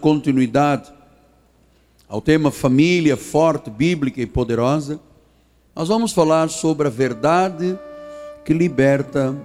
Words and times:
continuidade 0.00 0.92
ao 2.08 2.20
tema 2.20 2.50
família 2.50 3.16
forte, 3.16 3.70
bíblica 3.70 4.20
e 4.20 4.26
poderosa, 4.26 4.98
nós 5.76 5.86
vamos 5.86 6.12
falar 6.12 6.50
sobre 6.50 6.88
a 6.88 6.90
verdade 6.90 7.78
que 8.44 8.52
liberta 8.52 9.36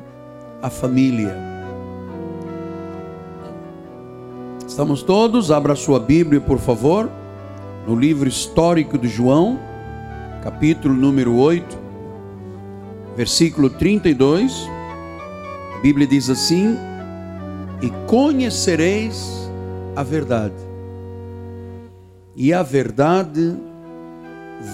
a 0.62 0.70
família. 0.70 1.38
Estamos 4.68 5.04
todos, 5.04 5.52
abra 5.52 5.76
sua 5.76 6.00
Bíblia, 6.00 6.42
por 6.42 6.58
favor, 6.58 7.10
no 7.88 7.96
livro 7.96 8.28
histórico 8.28 8.98
de 8.98 9.08
João, 9.08 9.60
capítulo 10.44 10.96
número 10.96 11.36
8, 11.38 11.78
versículo 13.16 13.70
32. 13.70 14.68
A 15.76 15.82
Bíblia 15.82 16.08
diz 16.08 16.32
assim: 16.32 16.76
E 17.82 17.92
conhecereis 18.08 19.45
a 19.96 20.04
verdade 20.04 20.76
e 22.36 22.52
a 22.52 22.62
verdade 22.62 23.56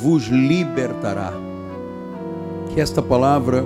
vos 0.02 0.24
libertará. 0.28 1.32
Que 2.74 2.82
esta 2.82 3.02
palavra 3.02 3.64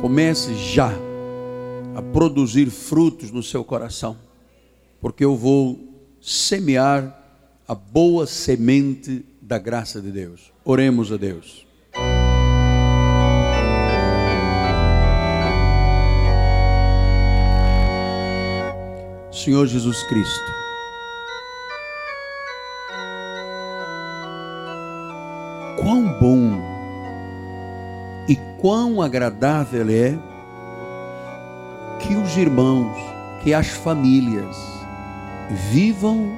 comece 0.00 0.54
já 0.54 0.92
a 1.94 2.02
produzir 2.02 2.68
frutos 2.68 3.30
no 3.30 3.42
seu 3.42 3.64
coração, 3.64 4.16
porque 5.00 5.24
eu 5.24 5.36
vou 5.36 5.78
semear 6.20 7.20
a 7.66 7.74
boa 7.74 8.26
semente 8.26 9.24
da 9.40 9.58
graça 9.58 10.00
de 10.00 10.10
Deus. 10.10 10.52
Oremos 10.64 11.12
a 11.12 11.16
Deus. 11.16 11.66
Senhor 19.34 19.66
Jesus 19.66 20.00
Cristo, 20.04 20.52
quão 25.76 26.06
bom 26.20 26.52
e 28.28 28.36
quão 28.60 29.02
agradável 29.02 29.90
é 29.90 30.16
que 31.98 32.14
os 32.14 32.36
irmãos, 32.36 32.96
que 33.42 33.52
as 33.52 33.66
famílias 33.66 34.56
vivam 35.72 36.30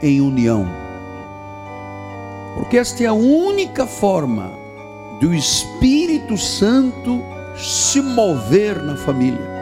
em 0.00 0.20
união. 0.20 0.64
Porque 2.54 2.78
esta 2.78 3.02
é 3.02 3.06
a 3.06 3.12
única 3.12 3.84
forma 3.84 4.52
do 5.20 5.34
Espírito 5.34 6.38
Santo 6.38 7.20
se 7.56 8.00
mover 8.00 8.80
na 8.80 8.96
família. 8.96 9.57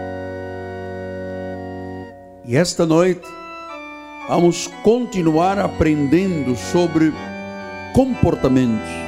E 2.46 2.56
esta 2.56 2.86
noite 2.86 3.26
vamos 4.28 4.68
continuar 4.82 5.58
aprendendo 5.58 6.54
sobre 6.56 7.12
comportamentos 7.92 9.06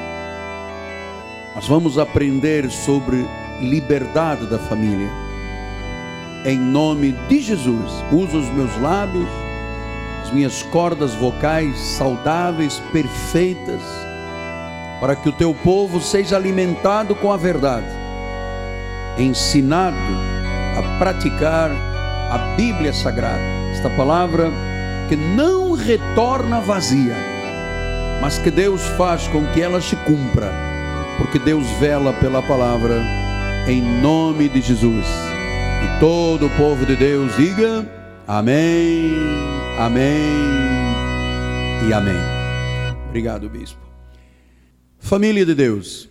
nós 1.58 1.66
vamos 1.66 1.98
aprender 1.98 2.70
sobre 2.70 3.26
liberdade 3.60 4.46
da 4.46 4.60
família. 4.60 5.10
Em 6.44 6.56
nome 6.56 7.10
de 7.28 7.40
Jesus, 7.40 7.92
uso 8.12 8.38
os 8.38 8.48
meus 8.50 8.80
lábios, 8.80 9.28
as 10.22 10.30
minhas 10.30 10.62
cordas 10.62 11.14
vocais 11.14 11.76
saudáveis, 11.76 12.80
perfeitas, 12.92 13.82
para 15.00 15.16
que 15.16 15.28
o 15.28 15.32
teu 15.32 15.52
povo 15.52 16.00
seja 16.00 16.36
alimentado 16.36 17.16
com 17.16 17.32
a 17.32 17.36
verdade, 17.36 17.90
ensinado 19.18 19.96
a 20.78 20.98
praticar 21.00 21.72
a 22.30 22.54
Bíblia 22.56 22.92
Sagrada, 22.92 23.42
esta 23.72 23.90
palavra 23.90 24.50
que 25.08 25.16
não 25.16 25.72
retorna 25.72 26.60
vazia, 26.60 27.16
mas 28.20 28.38
que 28.38 28.50
Deus 28.50 28.82
faz 28.96 29.26
com 29.28 29.46
que 29.52 29.60
ela 29.60 29.80
se 29.80 29.96
cumpra 29.96 30.68
porque 31.18 31.38
Deus 31.38 31.68
vela 31.80 32.12
pela 32.12 32.40
palavra, 32.40 33.02
em 33.66 33.82
nome 34.00 34.48
de 34.48 34.60
Jesus. 34.60 35.04
E 35.84 36.00
todo 36.00 36.46
o 36.46 36.50
povo 36.56 36.86
de 36.86 36.94
Deus 36.94 37.36
diga 37.36 37.86
amém, 38.26 39.16
amém 39.76 40.06
e 41.88 41.92
amém. 41.92 42.20
Obrigado, 43.08 43.48
bispo. 43.48 43.80
Família 45.00 45.44
de 45.44 45.56
Deus, 45.56 46.08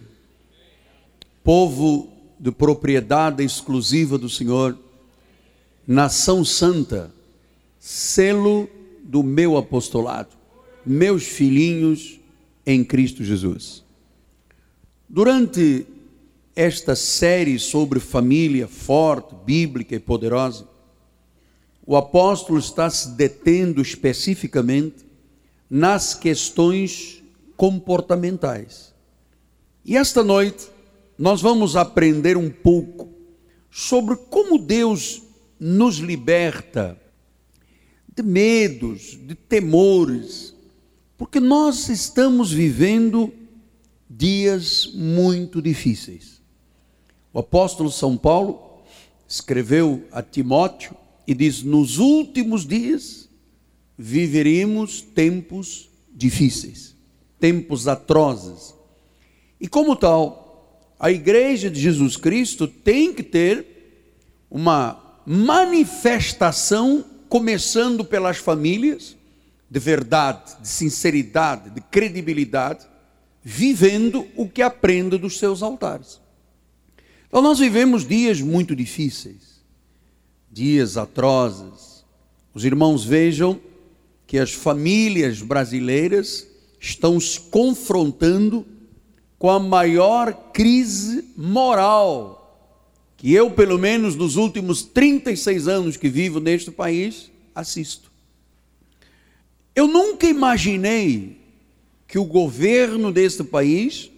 povo 1.41 2.09
de 2.37 2.51
propriedade 2.51 3.43
exclusiva 3.43 4.17
do 4.17 4.27
Senhor, 4.27 4.77
nação 5.87 6.43
santa, 6.43 7.13
selo 7.79 8.69
do 9.03 9.23
meu 9.23 9.55
apostolado, 9.55 10.35
meus 10.85 11.23
filhinhos 11.23 12.19
em 12.65 12.83
Cristo 12.83 13.23
Jesus. 13.23 13.85
Durante 15.07 15.87
esta 16.53 16.93
série 16.93 17.57
sobre 17.57 18.01
família 18.01 18.67
forte, 18.67 19.33
bíblica 19.45 19.95
e 19.95 19.99
poderosa, 19.99 20.67
o 21.85 21.95
apóstolo 21.95 22.59
está 22.59 22.89
se 22.89 23.11
detendo 23.11 23.81
especificamente 23.81 25.05
nas 25.69 26.13
questões 26.13 27.23
comportamentais. 27.55 28.93
E 29.85 29.95
esta 29.95 30.21
noite 30.21 30.67
nós 31.17 31.41
vamos 31.41 31.77
aprender 31.77 32.35
um 32.35 32.49
pouco 32.49 33.07
sobre 33.71 34.17
como 34.17 34.59
Deus 34.59 35.21
nos 35.59 35.97
liberta 35.97 36.99
de 38.15 38.23
medos, 38.23 39.17
de 39.21 39.35
temores, 39.35 40.53
porque 41.17 41.39
nós 41.39 41.89
estamos 41.89 42.51
vivendo 42.51 43.31
dias 44.09 44.89
muito 44.93 45.61
difíceis. 45.61 46.41
O 47.33 47.39
apóstolo 47.39 47.91
São 47.91 48.17
Paulo 48.17 48.81
escreveu 49.27 50.03
a 50.11 50.21
Timóteo 50.21 50.95
e 51.27 51.33
diz: 51.33 51.61
Nos 51.61 51.99
últimos 51.99 52.65
dias 52.65 53.29
viveremos 53.97 55.01
tempos 55.01 55.89
difíceis, 56.11 56.95
tempos 57.39 57.87
atrozes. 57.87 58.73
E 59.59 59.67
como 59.67 59.95
tal, 59.95 60.93
a 60.99 61.11
igreja 61.11 61.69
de 61.69 61.79
Jesus 61.79 62.17
Cristo 62.17 62.67
tem 62.67 63.13
que 63.13 63.23
ter 63.23 63.65
uma 64.49 65.06
manifestação, 65.29 67.03
começando 67.27 68.05
pelas 68.05 68.37
famílias, 68.37 69.17
de 69.69 69.77
verdade, 69.77 70.55
de 70.61 70.67
sinceridade, 70.69 71.69
de 71.69 71.81
credibilidade 71.81 72.87
vivendo 73.43 74.25
o 74.37 74.47
que 74.47 74.61
aprende 74.61 75.17
dos 75.17 75.37
seus 75.37 75.61
altares. 75.61 76.21
Então, 77.27 77.41
nós 77.41 77.59
vivemos 77.59 78.07
dias 78.07 78.39
muito 78.39 78.73
difíceis, 78.73 79.61
dias 80.49 80.95
atrozes. 80.95 82.05
Os 82.53 82.63
irmãos 82.63 83.03
vejam 83.03 83.59
que 84.25 84.37
as 84.37 84.53
famílias 84.53 85.41
brasileiras 85.41 86.47
estão 86.79 87.19
se 87.19 87.37
confrontando 87.37 88.65
com 89.37 89.49
a 89.49 89.59
maior 89.59 90.51
crise 90.53 91.33
moral 91.35 92.36
que 93.17 93.33
eu, 93.33 93.49
pelo 93.49 93.79
menos 93.79 94.15
nos 94.15 94.35
últimos 94.35 94.83
36 94.83 95.67
anos 95.67 95.97
que 95.97 96.07
vivo 96.07 96.39
neste 96.39 96.69
país, 96.69 97.31
assisto. 97.53 98.11
Eu 99.75 99.87
nunca 99.87 100.27
imaginei 100.27 101.41
que 102.07 102.17
o 102.17 102.23
governo 102.23 103.11
deste 103.11 103.43
país 103.43 104.11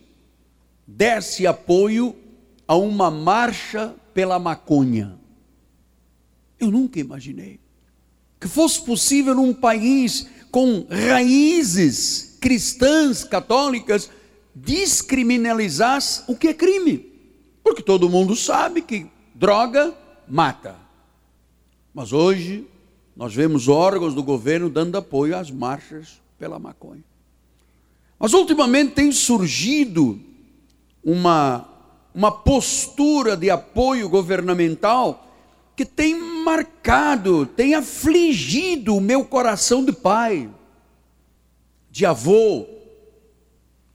desse 0.85 1.47
apoio 1.47 2.15
a 2.67 2.75
uma 2.75 3.09
marcha 3.09 3.95
pela 4.13 4.37
maconha. 4.37 5.17
Eu 6.59 6.69
nunca 6.69 6.99
imaginei 6.99 7.59
que 8.39 8.47
fosse 8.47 8.81
possível 8.83 9.35
num 9.35 9.53
país 9.53 10.27
com 10.51 10.85
raízes 10.89 12.37
cristãs, 12.39 13.23
católicas, 13.23 14.09
descriminalizar 14.55 15.99
o 16.27 16.35
que 16.35 16.47
é 16.47 16.53
crime. 16.53 17.08
Porque 17.69 17.83
todo 17.83 18.09
mundo 18.09 18.35
sabe 18.35 18.81
que 18.81 19.05
droga 19.35 19.95
mata. 20.27 20.75
Mas 21.93 22.11
hoje 22.11 22.67
nós 23.15 23.31
vemos 23.31 23.67
órgãos 23.67 24.15
do 24.15 24.23
governo 24.23 24.71
dando 24.71 24.97
apoio 24.97 25.37
às 25.37 25.51
marchas 25.51 26.19
pela 26.39 26.57
maconha. 26.57 27.03
Mas 28.17 28.33
ultimamente 28.33 28.93
tem 28.93 29.11
surgido 29.11 30.19
uma, 31.03 31.69
uma 32.11 32.31
postura 32.31 33.37
de 33.37 33.51
apoio 33.51 34.09
governamental 34.09 35.27
que 35.75 35.85
tem 35.85 36.19
marcado, 36.43 37.45
tem 37.45 37.75
afligido 37.75 38.95
o 38.95 39.01
meu 39.01 39.23
coração 39.23 39.85
de 39.85 39.93
pai, 39.93 40.49
de 41.91 42.03
avô, 42.03 42.65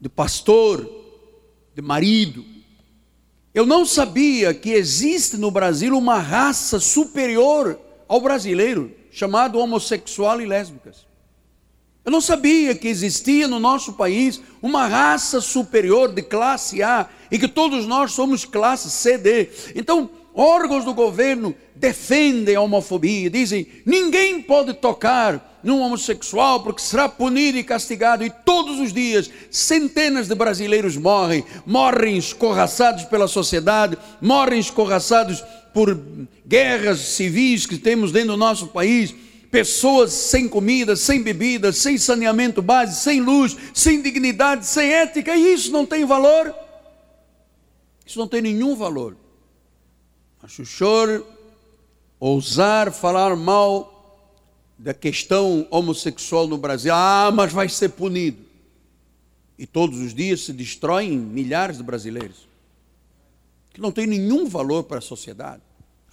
de 0.00 0.09
pastor, 0.09 0.88
de 1.75 1.82
marido. 1.82 2.54
Eu 3.55 3.65
não 3.65 3.87
sabia 3.87 4.53
que 4.53 4.71
existe 4.71 5.37
no 5.37 5.49
Brasil 5.49 5.97
uma 5.97 6.19
raça 6.19 6.81
superior 6.81 7.79
ao 8.09 8.21
brasileiro, 8.21 8.93
chamado 9.12 9.61
homossexual 9.61 10.41
e 10.41 10.45
lésbicas. 10.45 11.06
Eu 12.05 12.11
não 12.11 12.21
sabia 12.21 12.75
que 12.75 12.89
existia 12.89 13.47
no 13.47 13.61
nosso 13.61 13.93
país 13.93 14.41
uma 14.61 14.89
raça 14.89 15.41
superior 15.41 16.12
de 16.12 16.21
classe 16.21 16.83
A 16.83 17.09
e 17.31 17.39
que 17.39 17.47
todos 17.47 17.87
nós 17.87 18.12
somos 18.12 18.45
classe 18.45 18.91
CD. 18.91 19.49
Então, 19.75 20.11
órgãos 20.35 20.85
do 20.85 20.93
governo 20.93 21.55
defendem 21.75 22.57
a 22.57 22.61
homofobia, 22.61 23.31
dizem: 23.31 23.67
ninguém 23.87 24.43
pode 24.43 24.75
tocar 24.75 25.61
num 25.63 25.81
homossexual 25.81 26.63
porque 26.63 26.83
será 26.83 27.09
punido 27.09 27.57
e 27.57 27.65
castigado. 27.65 28.25
E 28.25 28.31
todos 28.31 28.79
os 28.79 28.93
dias, 28.93 29.31
centenas 29.51 30.29
de 30.29 30.35
brasileiros 30.35 30.97
morrem, 30.97 31.45
morrem 31.65 32.19
escorraçados 32.19 33.05
pela 33.05 33.27
sociedade, 33.27 33.97
morrem 34.21 34.61
escorraçados 34.61 35.43
por 35.73 35.99
guerras 36.47 37.01
civis 37.01 37.67
que 37.67 37.79
temos 37.79 38.13
dentro 38.13 38.33
do 38.33 38.37
nosso 38.37 38.69
país 38.69 39.15
pessoas 39.51 40.13
sem 40.13 40.49
comida, 40.49 40.97
sem 40.97 41.23
bebida, 41.23 41.73
sem 41.73 41.97
saneamento 41.97 42.61
básico, 42.61 43.01
sem 43.01 43.21
luz, 43.21 43.57
sem 43.73 44.03
dignidade, 44.03 44.67
sem 44.67 44.93
ética, 44.93 45.37
e 45.37 45.55
isso 45.55 45.71
não 45.71 45.87
tem 45.87 46.05
valor. 46.05 46.53
Isso 48.05 48.19
não 48.19 48.27
tem 48.27 48.43
nenhum 48.43 48.75
valor. 48.75 49.17
Senhor 50.49 51.25
ousar 52.20 52.93
falar 52.93 53.37
mal 53.37 53.91
da 54.79 54.93
questão 54.93 55.67
homossexual 55.70 56.46
no 56.46 56.58
Brasil, 56.58 56.93
ah, 56.94 57.31
mas 57.32 57.52
vai 57.52 57.69
ser 57.69 57.91
punido. 57.91 58.44
E 59.58 59.67
todos 59.67 59.99
os 59.99 60.14
dias 60.14 60.41
se 60.43 60.52
destroem 60.52 61.17
milhares 61.17 61.79
de 61.79 61.82
brasileiros, 61.82 62.49
que 63.73 63.81
não 63.81 63.93
tem 63.93 64.06
nenhum 64.06 64.49
valor 64.49 64.85
para 64.85 64.99
a 64.99 65.02
sociedade. 65.02 65.62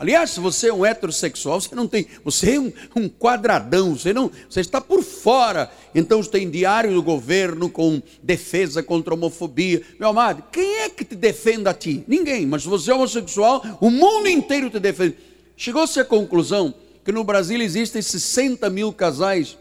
Aliás, 0.01 0.31
se 0.31 0.39
você 0.39 0.69
é 0.69 0.73
um 0.73 0.83
heterossexual, 0.83 1.61
você 1.61 1.75
não 1.75 1.87
tem, 1.87 2.07
você 2.25 2.55
é 2.55 2.59
um, 2.59 2.73
um, 2.95 3.07
quadradão, 3.07 3.95
você 3.95 4.11
não, 4.11 4.31
você 4.49 4.59
está 4.59 4.81
por 4.81 5.03
fora. 5.03 5.71
Então 5.93 6.23
tem 6.23 6.49
diário 6.49 6.91
do 6.91 7.03
governo 7.03 7.69
com 7.69 8.01
defesa 8.23 8.81
contra 8.81 9.13
a 9.13 9.15
homofobia. 9.15 9.83
Meu 9.99 10.09
amado, 10.09 10.43
quem 10.51 10.79
é 10.79 10.89
que 10.89 11.05
te 11.05 11.13
defende 11.15 11.69
a 11.69 11.73
ti? 11.75 12.03
Ninguém, 12.07 12.47
mas 12.47 12.63
se 12.63 12.67
você 12.67 12.89
é 12.89 12.95
homossexual, 12.95 13.63
o 13.79 13.91
mundo 13.91 14.27
inteiro 14.27 14.71
te 14.71 14.79
defende. 14.79 15.17
Chegou-se 15.55 15.99
à 15.99 16.03
conclusão 16.03 16.73
que 17.05 17.11
no 17.11 17.23
Brasil 17.23 17.61
existem 17.61 18.01
60 18.01 18.67
mil 18.71 18.91
casais 18.91 19.55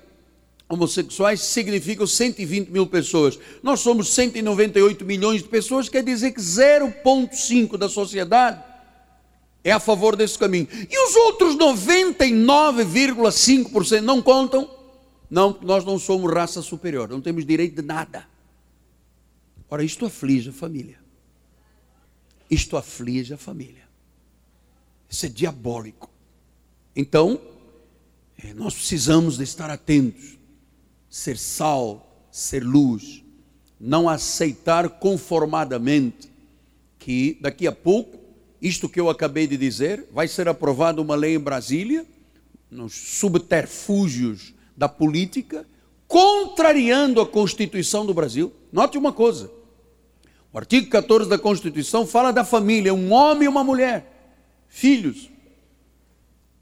homossexuais, 0.71 1.43
significam 1.43 2.07
120 2.07 2.71
mil 2.71 2.87
pessoas. 2.87 3.39
Nós 3.63 3.81
somos 3.81 4.09
198 4.15 5.05
milhões 5.05 5.43
de 5.43 5.51
pessoas, 5.51 5.91
quer 5.91 6.03
dizer 6.03 6.31
que 6.31 6.41
0,5 6.41 7.77
da 7.77 7.91
sociedade 7.91 8.70
é 9.63 9.73
a 9.73 9.81
favor 9.81 10.17
desse 10.17 10.39
caminho. 10.39 10.67
E 10.73 11.09
os 11.09 11.15
outros 11.17 11.55
99,5% 11.57 14.01
não 14.01 14.23
contam? 14.23 14.71
Não, 15.31 15.59
nós 15.63 15.85
não 15.85 15.99
somos 15.99 16.33
raça 16.33 16.63
superior, 16.63 17.07
não 17.09 17.21
temos 17.21 17.45
direito 17.47 17.81
de 17.81 17.83
nada. 17.83 18.27
Ora, 19.69 19.85
isto 19.85 20.07
aflige 20.07 20.51
a 20.51 20.53
família. 20.53 20.99
Isto 22.51 22.77
aflige 22.77 23.35
a 23.35 23.37
família. 23.37 23.89
Isso 25.09 25.27
é 25.27 25.29
diabólico. 25.29 26.11
Então, 26.97 27.41
é, 28.43 28.53
nós 28.55 28.75
precisamos 28.75 29.37
de 29.37 29.45
estar 29.45 29.71
atentos, 29.71 30.37
ser 31.09 31.39
sal, 31.39 32.27
ser 32.31 32.65
luz, 32.65 33.23
não 33.79 34.09
aceitar 34.09 34.89
conformadamente 34.89 36.31
que 36.99 37.39
daqui 37.41 37.67
a 37.67 37.73
pouco 37.73 38.20
isto 38.61 38.89
que 38.89 39.01
eu 39.01 39.09
acabei 39.09 39.47
de 39.47 39.57
dizer, 39.57 40.07
vai 40.13 40.29
ser 40.29 40.49
aprovada 40.49 41.01
uma 41.01 41.15
lei 41.15 41.35
em 41.35 41.41
Brasília, 41.41 42.05
nos 42.71 42.95
subterfúgios 42.95 44.53
da 44.77 44.89
política, 44.89 45.67
contrariando 46.07 47.21
a 47.21 47.27
Constituição 47.27 48.05
do 48.05 48.13
Brasil. 48.13 48.53
Note 48.73 48.99
uma 48.99 49.13
coisa: 49.13 49.51
o 50.53 50.59
artigo 50.59 50.91
14 50.91 51.29
da 51.29 51.39
Constituição 51.39 52.07
fala 52.07 52.33
da 52.33 52.45
família, 52.45 52.93
um 52.93 53.13
homem 53.13 53.45
e 53.45 53.49
uma 53.49 53.65
mulher, 53.65 54.33
filhos. 54.69 55.31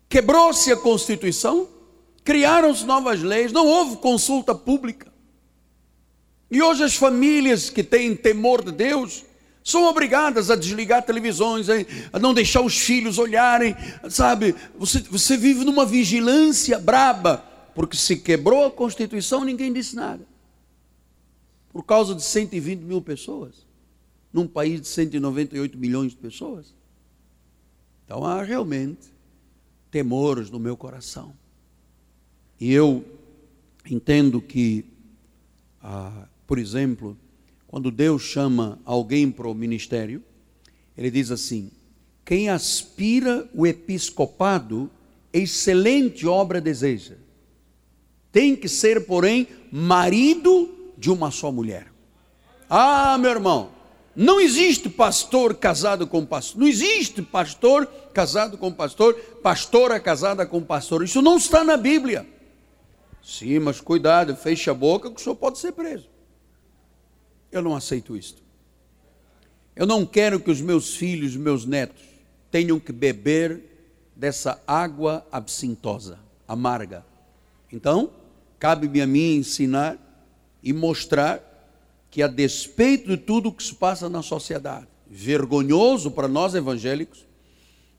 Quebrou-se 0.08 0.70
a 0.72 0.76
Constituição, 0.76 1.68
criaram-se 2.24 2.84
novas 2.84 3.22
leis, 3.22 3.52
não 3.52 3.66
houve 3.66 3.96
consulta 3.96 4.54
pública. 4.54 5.12
E 6.50 6.62
hoje 6.62 6.82
as 6.82 6.94
famílias 6.94 7.68
que 7.68 7.82
têm 7.82 8.16
temor 8.16 8.64
de 8.64 8.72
Deus 8.72 9.24
são 9.68 9.84
obrigadas 9.84 10.50
a 10.50 10.56
desligar 10.56 11.04
televisões, 11.04 11.66
a 12.10 12.18
não 12.18 12.32
deixar 12.32 12.62
os 12.62 12.78
filhos 12.78 13.18
olharem, 13.18 13.76
sabe? 14.08 14.54
Você, 14.78 15.00
você 15.00 15.36
vive 15.36 15.62
numa 15.62 15.84
vigilância 15.84 16.78
braba, 16.78 17.44
porque 17.74 17.94
se 17.94 18.16
quebrou 18.16 18.64
a 18.64 18.70
Constituição, 18.70 19.44
ninguém 19.44 19.70
disse 19.70 19.94
nada. 19.94 20.26
Por 21.70 21.82
causa 21.82 22.14
de 22.14 22.22
120 22.22 22.80
mil 22.80 23.02
pessoas, 23.02 23.66
num 24.32 24.46
país 24.46 24.80
de 24.80 24.88
198 24.88 25.76
milhões 25.76 26.12
de 26.12 26.16
pessoas. 26.16 26.74
Então 28.06 28.24
há 28.24 28.42
realmente 28.42 29.12
temores 29.90 30.48
no 30.48 30.58
meu 30.58 30.78
coração. 30.78 31.34
E 32.58 32.72
eu 32.72 33.04
entendo 33.84 34.40
que, 34.40 34.86
ah, 35.82 36.26
por 36.46 36.58
exemplo, 36.58 37.14
quando 37.68 37.90
Deus 37.90 38.22
chama 38.22 38.80
alguém 38.84 39.30
para 39.30 39.46
o 39.46 39.54
ministério, 39.54 40.22
ele 40.96 41.10
diz 41.10 41.30
assim: 41.30 41.70
quem 42.24 42.48
aspira 42.48 43.48
o 43.54 43.66
episcopado, 43.66 44.90
excelente 45.32 46.26
obra 46.26 46.60
deseja. 46.60 47.14
Tem 48.32 48.56
que 48.56 48.68
ser, 48.68 49.06
porém, 49.06 49.46
marido 49.70 50.92
de 50.96 51.10
uma 51.10 51.30
só 51.30 51.52
mulher. 51.52 51.86
Ah, 52.68 53.16
meu 53.18 53.30
irmão, 53.30 53.70
não 54.16 54.40
existe 54.40 54.88
pastor 54.88 55.54
casado 55.54 56.06
com 56.06 56.24
pastor, 56.26 56.60
não 56.60 56.68
existe 56.68 57.22
pastor 57.22 57.86
casado 58.12 58.58
com 58.58 58.72
pastor, 58.72 59.14
pastora 59.42 60.00
casada 60.00 60.44
com 60.44 60.62
pastor. 60.62 61.04
Isso 61.04 61.22
não 61.22 61.36
está 61.36 61.62
na 61.62 61.76
Bíblia. 61.76 62.26
Sim, 63.22 63.58
mas 63.60 63.80
cuidado, 63.80 64.34
feche 64.36 64.68
a 64.68 64.74
boca 64.74 65.10
que 65.10 65.20
o 65.20 65.22
senhor 65.22 65.36
pode 65.36 65.58
ser 65.58 65.72
preso. 65.72 66.08
Eu 67.50 67.62
não 67.62 67.74
aceito 67.74 68.16
isto. 68.16 68.42
Eu 69.74 69.86
não 69.86 70.04
quero 70.04 70.40
que 70.40 70.50
os 70.50 70.60
meus 70.60 70.96
filhos, 70.96 71.36
meus 71.36 71.64
netos, 71.64 72.02
tenham 72.50 72.80
que 72.80 72.92
beber 72.92 73.62
dessa 74.14 74.60
água 74.66 75.24
absintosa, 75.30 76.18
amarga. 76.46 77.04
Então, 77.72 78.10
cabe-me 78.58 79.00
a 79.00 79.06
mim 79.06 79.36
ensinar 79.36 79.96
e 80.62 80.72
mostrar 80.72 81.44
que, 82.10 82.22
a 82.22 82.26
despeito 82.26 83.08
de 83.08 83.16
tudo 83.16 83.50
o 83.50 83.52
que 83.52 83.62
se 83.62 83.74
passa 83.74 84.08
na 84.08 84.22
sociedade, 84.22 84.88
vergonhoso 85.08 86.10
para 86.10 86.26
nós 86.26 86.54
evangélicos, 86.54 87.24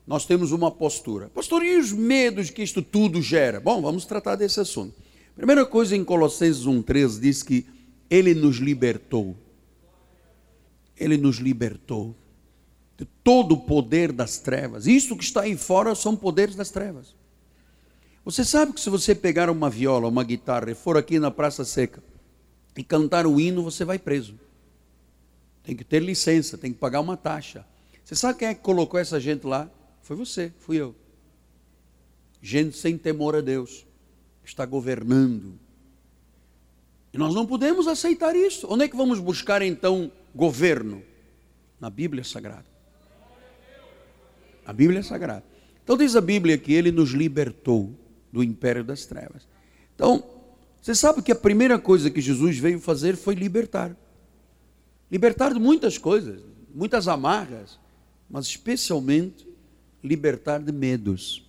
nós 0.05 0.25
temos 0.25 0.51
uma 0.51 0.71
postura. 0.71 1.29
Pastor, 1.29 1.63
e 1.63 1.77
os 1.77 1.91
medos 1.91 2.49
que 2.49 2.63
isto 2.63 2.81
tudo 2.81 3.21
gera? 3.21 3.59
Bom, 3.59 3.81
vamos 3.81 4.05
tratar 4.05 4.35
desse 4.35 4.59
assunto. 4.59 4.95
Primeira 5.35 5.65
coisa 5.65 5.95
em 5.95 6.03
Colossenses 6.03 6.65
1,13 6.65 7.19
diz 7.19 7.43
que 7.43 7.65
ele 8.09 8.33
nos 8.33 8.57
libertou. 8.57 9.37
Ele 10.99 11.17
nos 11.17 11.37
libertou 11.37 12.15
de 12.97 13.05
todo 13.23 13.53
o 13.53 13.61
poder 13.61 14.11
das 14.11 14.37
trevas. 14.37 14.85
Isso 14.85 15.15
que 15.15 15.23
está 15.23 15.41
aí 15.41 15.55
fora 15.55 15.95
são 15.95 16.15
poderes 16.15 16.55
das 16.55 16.69
trevas. 16.69 17.15
Você 18.25 18.43
sabe 18.43 18.73
que 18.73 18.81
se 18.81 18.89
você 18.89 19.15
pegar 19.15 19.49
uma 19.49 19.69
viola, 19.69 20.07
uma 20.07 20.23
guitarra 20.23 20.71
e 20.71 20.75
for 20.75 20.97
aqui 20.97 21.17
na 21.19 21.31
Praça 21.31 21.63
Seca 21.63 22.03
e 22.77 22.83
cantar 22.83 23.25
o 23.25 23.39
hino, 23.39 23.63
você 23.63 23.85
vai 23.85 23.97
preso. 23.97 24.37
Tem 25.63 25.75
que 25.75 25.83
ter 25.83 26.01
licença, 26.01 26.57
tem 26.57 26.73
que 26.73 26.79
pagar 26.79 26.99
uma 26.99 27.15
taxa. 27.15 27.65
Você 28.03 28.15
sabe 28.15 28.39
quem 28.39 28.47
é 28.49 28.53
que 28.53 28.61
colocou 28.61 28.99
essa 28.99 29.19
gente 29.19 29.47
lá? 29.47 29.69
Foi 30.01 30.15
você, 30.15 30.51
fui 30.59 30.77
eu. 30.77 30.95
Gente 32.41 32.77
sem 32.77 32.97
temor 32.97 33.35
a 33.35 33.41
Deus, 33.41 33.85
está 34.43 34.65
governando, 34.65 35.59
e 37.13 37.17
nós 37.17 37.33
não 37.33 37.45
podemos 37.45 37.87
aceitar 37.87 38.35
isso. 38.35 38.67
Onde 38.69 38.85
é 38.85 38.87
que 38.87 38.95
vamos 38.95 39.19
buscar 39.19 39.61
então 39.61 40.11
governo? 40.33 41.03
Na 41.79 41.89
Bíblia 41.89 42.23
Sagrada. 42.23 42.65
A 44.65 44.73
Bíblia 44.73 44.99
é 44.99 45.03
Sagrada. 45.03 45.43
Então 45.83 45.97
diz 45.97 46.15
a 46.15 46.21
Bíblia 46.21 46.57
que 46.57 46.73
ele 46.73 46.91
nos 46.91 47.11
libertou 47.11 47.95
do 48.31 48.43
império 48.43 48.83
das 48.83 49.05
trevas. 49.05 49.47
Então, 49.95 50.23
você 50.81 50.93
sabe 50.93 51.21
que 51.21 51.31
a 51.31 51.35
primeira 51.35 51.79
coisa 51.79 52.09
que 52.09 52.21
Jesus 52.21 52.57
veio 52.57 52.79
fazer 52.79 53.15
foi 53.15 53.35
libertar. 53.35 53.95
Libertar 55.11 55.53
de 55.53 55.59
muitas 55.59 55.97
coisas, 55.97 56.41
muitas 56.73 57.07
amarras, 57.07 57.79
mas 58.29 58.45
especialmente 58.45 59.47
libertar 60.03 60.61
de 60.61 60.71
medos. 60.71 61.43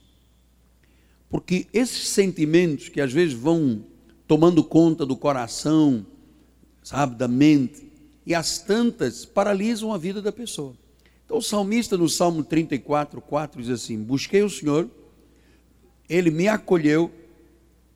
Porque 1.29 1.67
esses 1.73 2.09
sentimentos 2.09 2.89
que 2.89 3.01
às 3.01 3.13
vezes 3.13 3.35
vão 3.35 3.85
tomando 4.27 4.65
conta 4.65 5.05
do 5.05 5.17
coração, 5.17 6.07
sabe, 6.83 7.15
da 7.17 7.29
mente, 7.29 7.90
e 8.31 8.35
as 8.35 8.61
tantas 8.61 9.25
paralisam 9.25 9.93
a 9.93 9.99
vida 9.99 10.23
da 10.23 10.31
pessoa. 10.31 10.73
Então 11.25 11.39
o 11.39 11.43
salmista 11.43 11.97
no 11.97 12.09
Salmo 12.09 12.45
34, 12.45 13.21
4 13.21 13.61
diz 13.61 13.71
assim: 13.71 14.01
Busquei 14.01 14.41
o 14.45 14.49
Senhor, 14.49 14.89
ele 16.09 16.31
me 16.31 16.47
acolheu 16.47 17.11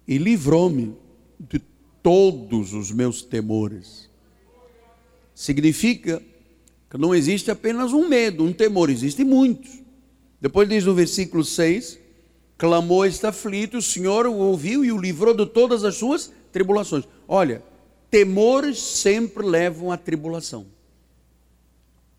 e 0.09 0.19
livrou-me 0.19 0.97
de 1.39 1.61
todos 2.03 2.73
os 2.73 2.91
meus 2.91 3.23
temores. 3.23 4.11
Significa 5.37 6.21
que 6.91 6.99
não 6.99 7.15
existe 7.15 7.49
apenas 7.49 7.93
um 7.93 8.09
medo, 8.09 8.43
um 8.43 8.53
temor, 8.53 8.91
existem 8.91 9.25
muitos. 9.25 9.71
Depois 10.41 10.69
diz 10.69 10.85
no 10.85 10.95
versículo 10.97 11.45
6: 11.45 11.97
clamou 12.59 13.07
este 13.07 13.25
aflito, 13.25 13.77
o 13.77 13.83
Senhor 13.83 14.27
o 14.27 14.35
ouviu 14.35 14.85
e 14.85 14.91
o 14.91 14.99
livrou 14.99 15.33
de 15.33 15.47
todas 15.47 15.85
as 15.85 15.95
suas 15.95 16.33
tribulações. 16.51 17.05
Olha, 17.29 17.63
temores 18.15 18.79
sempre 18.79 19.45
levam 19.45 19.91
à 19.91 19.97
tribulação. 19.97 20.67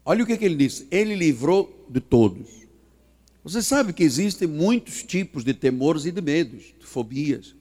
Olha 0.03 0.25
o 0.25 0.27
que, 0.27 0.35
que 0.35 0.43
ele 0.43 0.57
disse: 0.57 0.85
ele 0.91 1.15
livrou 1.15 1.85
de 1.89 2.01
todos. 2.01 2.49
Você 3.41 3.61
sabe 3.61 3.93
que 3.93 4.03
existem 4.03 4.45
muitos 4.45 5.03
tipos 5.03 5.45
de 5.45 5.53
temores 5.53 6.03
e 6.03 6.11
de 6.11 6.21
medos, 6.21 6.73
de 6.77 6.85
fobias. 6.85 7.55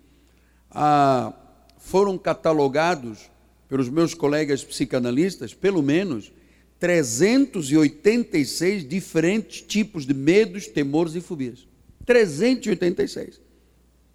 Ah, 0.68 1.32
foram 1.78 2.18
catalogados 2.18 3.30
pelos 3.68 3.88
meus 3.88 4.14
colegas 4.14 4.64
psicanalistas, 4.64 5.54
pelo 5.54 5.80
menos 5.80 6.32
386 6.80 8.88
diferentes 8.88 9.60
tipos 9.60 10.04
de 10.04 10.12
medos, 10.12 10.66
temores 10.66 11.14
e 11.14 11.20
fobias. 11.20 11.68
386. 12.04 13.40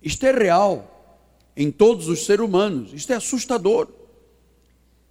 Isto 0.04 0.26
é 0.26 0.34
real 0.34 1.24
em 1.56 1.72
todos 1.72 2.10
os 2.10 2.26
seres 2.26 2.44
humanos. 2.44 2.92
Isto 2.94 3.14
é 3.14 3.16
assustador. 3.16 3.98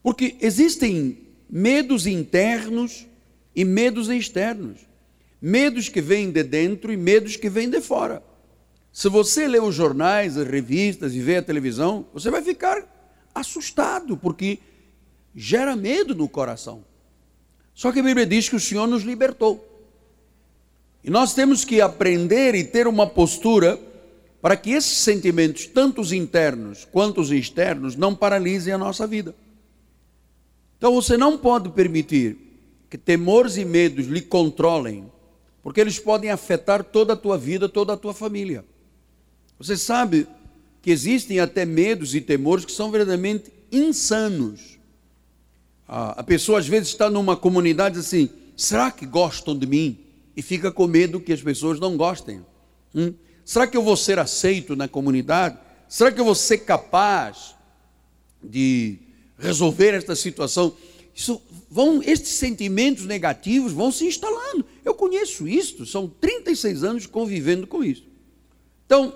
Porque 0.02 0.36
existem 0.40 1.18
medos 1.48 2.06
internos 2.06 3.06
e 3.54 3.64
medos 3.64 4.08
externos. 4.08 4.80
Medos 5.40 5.88
que 5.88 6.00
vêm 6.00 6.30
de 6.30 6.42
dentro 6.42 6.92
e 6.92 6.96
medos 6.96 7.36
que 7.36 7.48
vêm 7.48 7.70
de 7.70 7.80
fora. 7.80 8.22
Se 8.92 9.08
você 9.08 9.46
lê 9.46 9.60
os 9.60 9.74
jornais, 9.74 10.36
as 10.36 10.48
revistas 10.48 11.14
e 11.14 11.20
vê 11.20 11.36
a 11.36 11.42
televisão, 11.42 12.06
você 12.12 12.30
vai 12.30 12.42
ficar 12.42 12.84
assustado, 13.34 14.16
porque 14.16 14.58
gera 15.34 15.76
medo 15.76 16.14
no 16.14 16.28
coração. 16.28 16.84
Só 17.74 17.92
que 17.92 18.00
a 18.00 18.02
Bíblia 18.02 18.26
diz 18.26 18.48
que 18.48 18.56
o 18.56 18.60
Senhor 18.60 18.88
nos 18.88 19.04
libertou. 19.04 19.64
E 21.04 21.10
nós 21.10 21.32
temos 21.32 21.64
que 21.64 21.80
aprender 21.80 22.56
e 22.56 22.64
ter 22.64 22.88
uma 22.88 23.06
postura 23.06 23.78
para 24.42 24.56
que 24.56 24.70
esses 24.70 24.98
sentimentos, 24.98 25.66
tanto 25.66 26.00
os 26.00 26.12
internos 26.12 26.84
quanto 26.84 27.20
os 27.20 27.30
externos, 27.30 27.94
não 27.94 28.14
paralisem 28.14 28.72
a 28.72 28.78
nossa 28.78 29.06
vida. 29.06 29.34
Então 30.78 30.94
você 30.94 31.16
não 31.16 31.36
pode 31.36 31.68
permitir 31.70 32.38
que 32.88 32.96
temores 32.96 33.58
e 33.58 33.64
medos 33.64 34.06
lhe 34.06 34.22
controlem 34.22 35.10
porque 35.68 35.82
eles 35.82 35.98
podem 35.98 36.30
afetar 36.30 36.82
toda 36.82 37.12
a 37.12 37.16
tua 37.16 37.36
vida, 37.36 37.68
toda 37.68 37.92
a 37.92 37.96
tua 37.96 38.14
família. 38.14 38.64
Você 39.58 39.76
sabe 39.76 40.26
que 40.80 40.90
existem 40.90 41.40
até 41.40 41.66
medos 41.66 42.14
e 42.14 42.22
temores 42.22 42.64
que 42.64 42.72
são 42.72 42.90
verdadeiramente 42.90 43.52
insanos. 43.70 44.78
A 45.86 46.22
pessoa 46.22 46.58
às 46.58 46.66
vezes 46.66 46.88
está 46.88 47.10
numa 47.10 47.36
comunidade 47.36 47.98
assim, 47.98 48.30
será 48.56 48.90
que 48.90 49.04
gostam 49.04 49.58
de 49.58 49.66
mim? 49.66 49.98
E 50.34 50.40
fica 50.40 50.72
com 50.72 50.86
medo 50.86 51.20
que 51.20 51.32
as 51.34 51.42
pessoas 51.42 51.80
não 51.80 51.96
gostem. 51.96 52.40
Hum? 52.94 53.12
Será 53.44 53.66
que 53.66 53.76
eu 53.76 53.82
vou 53.82 53.96
ser 53.96 54.18
aceito 54.18 54.76
na 54.76 54.86
comunidade? 54.88 55.58
Será 55.88 56.12
que 56.12 56.18
eu 56.20 56.24
vou 56.24 56.34
ser 56.34 56.58
capaz 56.58 57.56
de 58.42 58.98
resolver 59.38 59.94
esta 59.94 60.16
situação? 60.16 60.74
Isso 61.14 61.42
vão, 61.70 62.02
estes 62.02 62.32
sentimentos 62.32 63.04
negativos 63.04 63.72
vão 63.72 63.90
se 63.90 64.06
instalando. 64.06 64.64
Eu 64.84 64.94
conheço 64.94 65.48
isto, 65.48 65.84
são 65.84 66.08
36 66.08 66.84
anos 66.84 67.06
convivendo 67.06 67.66
com 67.66 67.82
isso. 67.82 68.04
Então, 68.86 69.12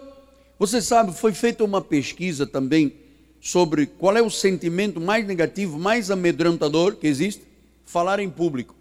você 0.58 0.82
sabe, 0.82 1.12
foi 1.12 1.32
feita 1.32 1.64
uma 1.64 1.80
pesquisa 1.80 2.46
também 2.46 2.94
sobre 3.40 3.86
qual 3.86 4.16
é 4.16 4.22
o 4.22 4.30
sentimento 4.30 5.00
mais 5.00 5.26
negativo, 5.26 5.78
mais 5.78 6.10
amedrontador 6.10 6.96
que 6.96 7.06
existe? 7.06 7.42
Falar 7.84 8.20
em 8.20 8.30
público. 8.30 8.74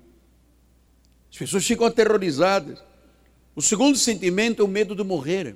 As 1.32 1.38
pessoas 1.38 1.66
ficam 1.66 1.88
aterrorizadas. 1.88 2.80
O 3.56 3.62
segundo 3.62 3.98
sentimento 3.98 4.62
é 4.62 4.66
o 4.66 4.68
medo 4.68 4.96
de 4.96 5.04
morrer. 5.04 5.56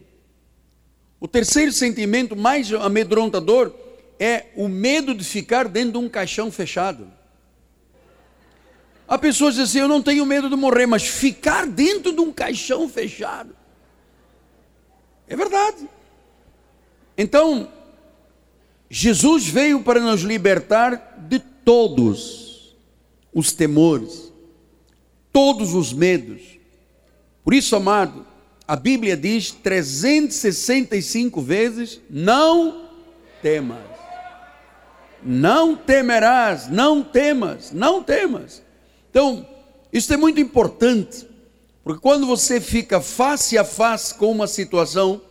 O 1.19 1.27
terceiro 1.27 1.71
sentimento 1.71 2.35
mais 2.35 2.71
amedrontador 2.73 3.71
é 4.19 4.47
o 4.55 4.67
medo 4.67 5.13
de 5.13 5.23
ficar 5.23 5.67
dentro 5.67 5.93
de 5.93 5.97
um 5.97 6.09
caixão 6.09 6.51
fechado. 6.51 7.11
A 9.07 9.17
pessoa 9.17 9.51
diz 9.51 9.59
assim: 9.59 9.79
Eu 9.79 9.87
não 9.87 10.01
tenho 10.01 10.25
medo 10.25 10.49
de 10.49 10.55
morrer, 10.55 10.85
mas 10.85 11.05
ficar 11.05 11.67
dentro 11.67 12.11
de 12.11 12.19
um 12.19 12.31
caixão 12.31 12.89
fechado. 12.89 13.55
É 15.27 15.35
verdade. 15.35 15.87
Então, 17.17 17.71
Jesus 18.89 19.47
veio 19.47 19.81
para 19.83 19.99
nos 19.99 20.21
libertar 20.21 21.17
de 21.27 21.39
todos 21.39 22.75
os 23.33 23.51
temores, 23.51 24.31
todos 25.31 25.73
os 25.73 25.93
medos. 25.93 26.41
Por 27.43 27.53
isso, 27.53 27.75
amado, 27.75 28.25
a 28.67 28.75
Bíblia 28.75 29.15
diz 29.15 29.51
365 29.51 31.41
vezes: 31.41 32.01
Não 32.09 32.89
temas. 33.41 33.94
Não 35.25 35.75
temerás, 35.75 36.69
não 36.69 37.03
temas, 37.03 37.71
não 37.71 38.03
temas. 38.03 38.61
Então, 39.09 39.47
isso 39.91 40.13
é 40.13 40.17
muito 40.17 40.39
importante, 40.39 41.25
porque 41.83 41.99
quando 41.99 42.27
você 42.27 42.61
fica 42.61 43.01
face 43.01 43.57
a 43.57 43.63
face 43.63 44.13
com 44.13 44.31
uma 44.31 44.45
situação 44.45 45.21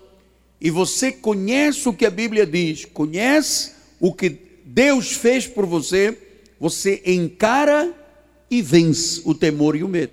e 0.61 0.71
você 0.71 1.13
conhece 1.13 1.89
o 1.89 1.93
que 1.93 2.07
a 2.07 2.11
Bíblia 2.11 2.45
diz, 2.45 2.85
conhece 2.85 3.73
o 4.01 4.13
que 4.13 4.31
Deus 4.65 5.13
fez 5.13 5.47
por 5.47 5.67
você, 5.67 6.19
você 6.59 7.03
encara 7.07 7.95
e 8.51 8.63
vence 8.63 9.23
o 9.25 9.35
temor 9.35 9.77
e 9.77 9.85
o 9.85 9.89
medo. 9.89 10.13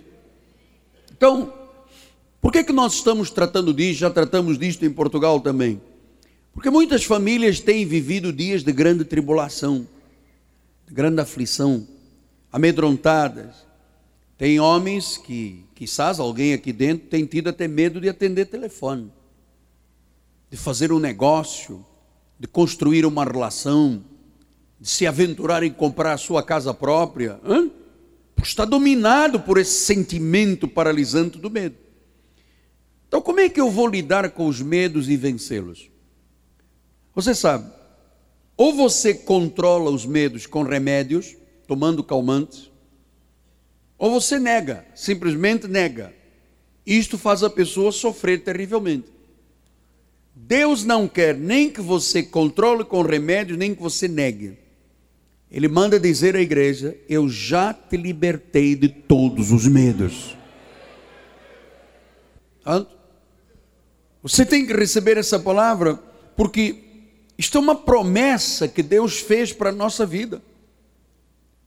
Então, 1.12 1.54
por 2.42 2.52
que, 2.52 2.64
que 2.64 2.74
nós 2.74 2.96
estamos 2.96 3.30
tratando 3.30 3.74
disso? 3.74 4.00
Já 4.00 4.10
tratamos 4.10 4.58
disto 4.58 4.84
em 4.86 4.92
Portugal 4.92 5.40
também. 5.40 5.82
Porque 6.53 6.70
muitas 6.70 7.03
famílias 7.03 7.60
têm 7.60 7.86
vivido 7.86 8.34
dias 8.34 8.63
de 8.63 8.72
grande 8.72 9.05
tribulação, 9.05 9.88
de 10.88 10.93
grande 10.93 11.22
aflição 11.22 11.88
amedrontadas. 12.51 13.65
Tem 14.38 14.60
homens 14.60 15.17
que, 15.17 15.63
quizás 15.75 16.20
alguém 16.20 16.53
aqui 16.53 16.74
dentro, 16.74 17.08
tem 17.08 17.25
tido 17.25 17.50
até 17.50 17.67
medo 17.67 18.01
de 18.01 18.10
atender 18.10 18.46
telefone, 18.46 19.12
de 20.50 20.58
fazer 20.58 20.91
um 20.91 21.00
negócio, 21.00 21.86
de 22.39 22.48
construir 22.48 23.05
uma 23.05 23.24
relação, 23.24 24.03
de 24.79 24.89
se 24.89 25.05
aventurar 25.05 25.63
em 25.63 25.72
comprar 25.72 26.13
a 26.13 26.17
sua 26.17 26.43
casa 26.43 26.74
própria. 26.74 27.39
Hã? 27.46 27.70
Está 28.43 28.65
dominado 28.65 29.39
por 29.39 29.60
esse 29.60 29.86
sentimento 29.86 30.67
paralisante 30.67 31.38
do 31.38 31.50
medo. 31.50 31.75
Então, 33.08 33.22
como 33.22 33.39
é 33.39 33.48
que 33.48 33.62
eu 33.62 33.70
vou 33.70 33.88
lidar 33.88 34.27
com 34.31 34.48
os 34.48 34.60
medos 34.60 35.08
e 35.08 35.15
vencê-los? 35.15 35.91
Você 37.13 37.36
sabe, 37.36 37.70
ou 38.56 38.74
você 38.74 39.13
controla 39.13 39.89
os 39.89 40.06
medos 40.06 40.46
com 40.46 40.63
remédios, 40.63 41.36
tomando 41.68 42.03
calmantes, 42.03 42.72
ou 43.98 44.12
você 44.12 44.39
nega, 44.39 44.86
simplesmente 44.96 45.68
nega. 45.68 46.13
Isto 46.86 47.18
faz 47.18 47.44
a 47.44 47.50
pessoa 47.50 47.91
sofrer 47.91 48.44
terrivelmente. 48.44 49.08
Deus 50.34 50.84
não 50.84 51.08
quer 51.08 51.36
nem 51.36 51.70
que 51.70 51.82
você 51.82 52.24
controle 52.24 52.84
com 52.84 53.01
remédios, 53.01 53.58
nem 53.58 53.75
que 53.75 53.82
você 53.82 54.08
negue. 54.08 54.58
Ele 55.51 55.68
manda 55.68 56.00
dizer 56.00 56.36
à 56.36 56.41
igreja: 56.41 56.98
Eu 57.08 57.27
já 57.27 57.74
te 57.74 57.98
libertei 57.98 58.75
de 58.75 58.88
todos 58.88 59.51
os 59.51 59.68
medos. 59.68 60.36
Você 64.24 64.46
tem 64.46 64.65
que 64.65 64.74
receber 64.74 65.18
essa 65.18 65.39
palavra, 65.39 65.96
porque 66.36 66.91
isto 67.38 67.58
é 67.58 67.62
uma 67.62 67.76
promessa 67.76 68.68
que 68.68 68.84
Deus 68.84 69.20
fez 69.20 69.52
para 69.52 69.70
a 69.70 69.74
nossa 69.74 70.06
vida. 70.06 70.42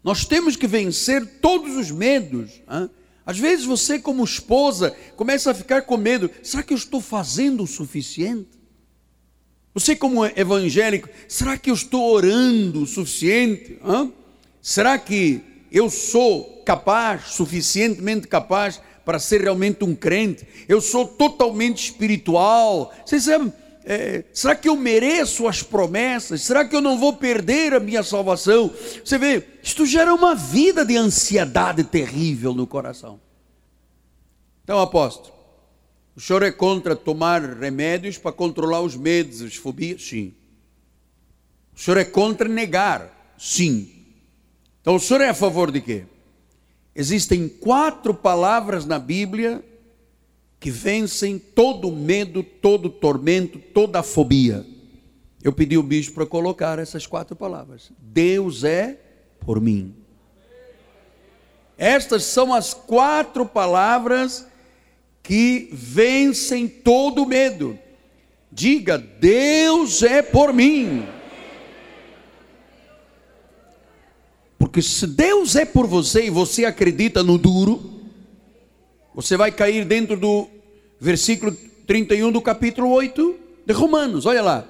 Nós 0.03 0.27
temos 0.27 0.55
que 0.55 0.67
vencer 0.67 1.27
todos 1.41 1.77
os 1.77 1.91
medos. 1.91 2.61
Hein? 2.71 2.91
Às 3.25 3.39
vezes 3.39 3.65
você, 3.65 3.99
como 3.99 4.23
esposa, 4.23 4.95
começa 5.17 5.51
a 5.51 5.55
ficar 5.55 5.83
com 5.83 5.97
medo: 5.97 6.31
será 6.43 6.63
que 6.63 6.75
eu 6.75 6.77
estou 6.77 7.01
fazendo 7.01 7.63
o 7.63 7.67
suficiente? 7.67 8.51
Você, 9.73 9.97
como 9.97 10.25
evangélico, 10.25 11.09
será 11.27 11.57
que 11.57 11.71
eu 11.71 11.75
estou 11.75 12.13
orando 12.13 12.83
o 12.83 12.87
suficiente? 12.87 13.79
Hein? 13.85 14.13
Será 14.61 14.99
que 14.99 15.41
eu 15.73 15.91
sou 15.91 16.63
capaz, 16.65 17.31
suficientemente 17.31 18.29
capaz 18.29 18.81
para 19.05 19.19
ser 19.19 19.41
realmente 19.41 19.83
um 19.83 19.95
crente? 19.95 20.47
Eu 20.69 20.81
sou 20.81 21.07
totalmente 21.09 21.83
espiritual. 21.85 22.95
Você 23.05 23.19
sabe, 23.19 23.53
é, 23.87 24.25
será 24.33 24.55
que 24.57 24.69
eu 24.69 24.77
mereço 24.77 25.47
as 25.47 25.63
promessas? 25.63 26.43
Será 26.43 26.65
que 26.65 26.75
eu 26.75 26.81
não 26.81 26.99
vou 26.99 27.13
perder 27.13 27.75
a 27.75 27.81
minha 27.81 28.03
salvação? 28.03 28.71
Você 29.05 29.19
vê, 29.19 29.47
isto 29.63 29.85
gera 29.85 30.15
uma 30.15 30.35
vida 30.35 30.85
de 30.85 30.97
ansiedade 30.97 31.85
terrível 31.85 32.55
no 32.55 32.67
coração. 32.67 33.21
Então, 34.63 34.81
apóstolo, 34.81 35.35
O 36.17 36.21
senhor 36.21 36.45
é 36.45 36.53
contra 36.53 36.95
tomar 36.95 37.43
remédios 37.43 38.17
para 38.17 38.31
controlar 38.31 38.81
os 38.81 38.97
medos, 38.97 39.43
as 39.43 39.57
fobias? 39.57 40.03
Sim. 40.03 40.33
O 41.75 41.81
senhor 41.81 41.97
é 41.99 42.05
contra 42.05 42.49
negar? 42.49 43.35
Sim. 43.37 43.91
Então 44.81 44.95
o 44.95 45.01
senhor 45.01 45.21
é 45.21 45.29
a 45.29 45.35
favor 45.35 45.73
de 45.73 45.81
quê? 45.81 46.05
Existem 46.95 47.49
quatro 47.49 48.15
palavras 48.15 48.85
na 48.85 48.99
Bíblia 48.99 49.65
que 50.65 50.71
vencem 50.71 51.39
todo 51.39 51.93
medo, 51.93 52.43
todo 52.43 52.89
tormento, 52.89 53.59
toda 53.59 54.03
fobia. 54.03 54.65
Eu 55.43 55.53
pedi 55.53 55.77
o 55.77 55.83
bispo 55.83 56.15
para 56.15 56.25
colocar 56.25 56.79
essas 56.79 57.07
quatro 57.07 57.37
palavras. 57.37 57.93
Deus 57.99 58.65
é 58.65 58.99
por 59.41 59.61
mim. 59.61 59.95
Estas 61.77 62.23
são 62.25 62.55
as 62.55 62.73
quatro 62.73 63.45
palavras 63.45 64.47
que 65.23 65.69
vencem 65.71 66.67
todo 66.67 67.27
medo. 67.27 67.79
Diga: 68.51 68.97
Deus 68.97 70.03
é 70.03 70.23
por 70.23 70.51
mim. 70.51 71.07
Porque 74.59 74.81
se 74.81 75.07
Deus 75.09 75.57
é 75.57 75.67
por 75.67 75.87
você 75.87 76.25
e 76.25 76.31
você 76.31 76.65
acredita 76.65 77.23
no 77.23 77.37
duro, 77.37 78.01
você 79.15 79.37
vai 79.37 79.53
cair 79.53 79.85
dentro 79.85 80.17
do 80.17 80.54
versículo 81.05 81.55
31 81.87 82.33
do 82.33 82.41
capítulo 82.41 82.89
8 82.91 83.37
de 83.67 83.73
Romanos. 83.75 84.25
Olha 84.25 84.43
lá. 84.43 84.69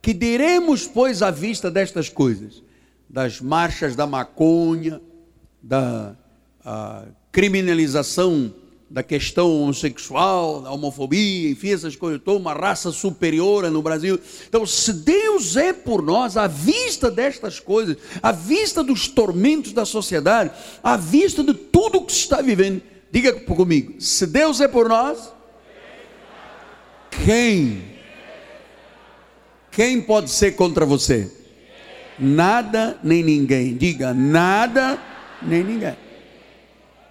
Que 0.00 0.14
diremos, 0.14 0.86
pois, 0.86 1.20
à 1.20 1.30
vista 1.30 1.70
destas 1.70 2.08
coisas? 2.08 2.62
Das 3.08 3.40
marchas 3.40 3.94
da 3.94 4.06
maconha, 4.06 5.00
da 5.62 6.16
criminalização 7.30 8.52
da 8.88 9.02
questão 9.02 9.62
homossexual, 9.62 10.62
da 10.62 10.70
homofobia, 10.70 11.50
enfim, 11.50 11.70
essas 11.70 11.96
coisas 11.96 12.22
todas, 12.24 12.40
uma 12.40 12.54
raça 12.54 12.92
superior 12.92 13.68
no 13.68 13.82
Brasil. 13.82 14.18
Então, 14.48 14.64
se 14.64 14.92
Deus 14.92 15.56
é 15.56 15.72
por 15.72 16.00
nós, 16.00 16.36
à 16.36 16.46
vista 16.46 17.10
destas 17.10 17.58
coisas, 17.58 17.96
à 18.22 18.30
vista 18.30 18.84
dos 18.84 19.08
tormentos 19.08 19.72
da 19.72 19.84
sociedade, 19.84 20.52
à 20.84 20.96
vista 20.96 21.42
de 21.42 21.52
tudo 21.52 22.00
que 22.00 22.12
se 22.12 22.20
está 22.20 22.40
vivendo, 22.40 22.80
diga 23.10 23.32
comigo: 23.32 24.00
se 24.00 24.24
Deus 24.24 24.60
é 24.60 24.68
por 24.68 24.88
nós, 24.88 25.35
quem? 27.24 27.82
Quem 29.70 30.00
pode 30.00 30.30
ser 30.30 30.52
contra 30.52 30.86
você? 30.86 31.30
Nada 32.18 32.98
nem 33.02 33.22
ninguém. 33.22 33.76
Diga 33.76 34.14
nada 34.14 34.98
nem 35.42 35.62
ninguém. 35.62 35.96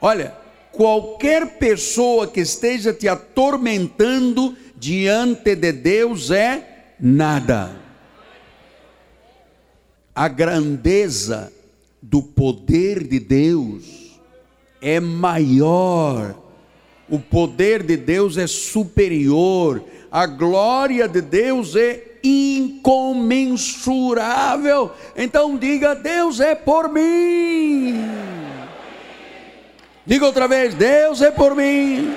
Olha, 0.02 0.36
qualquer 0.72 1.58
pessoa 1.58 2.28
que 2.28 2.42
esteja 2.42 2.94
te 2.94 3.08
atormentando 3.08 4.56
diante 4.76 5.56
de 5.56 5.72
Deus 5.72 6.32
é 6.32 6.94
nada. 7.00 7.76
A 10.14 10.28
grandeza 10.28 11.52
do 12.02 12.22
poder 12.22 13.04
de 13.04 13.20
Deus 13.20 14.20
é 14.82 15.00
maior, 15.00 16.36
o 17.10 17.20
poder 17.20 17.84
de 17.84 17.96
Deus 17.96 18.38
é 18.38 18.48
superior, 18.48 19.84
a 20.12 20.26
glória 20.26 21.08
de 21.08 21.22
Deus 21.22 21.76
é 21.76 22.04
incomensurável. 22.24 24.92
Então 25.16 25.56
diga: 25.58 25.94
Deus 25.94 26.40
é 26.40 26.56
por 26.56 26.90
mim. 26.90 28.04
Diga 30.06 30.26
outra 30.26 30.48
vez: 30.48 30.74
Deus 30.74 31.22
é 31.22 31.30
por 31.32 31.56
mim. 31.56 32.16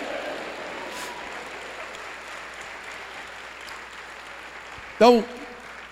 Então, 4.97 5.23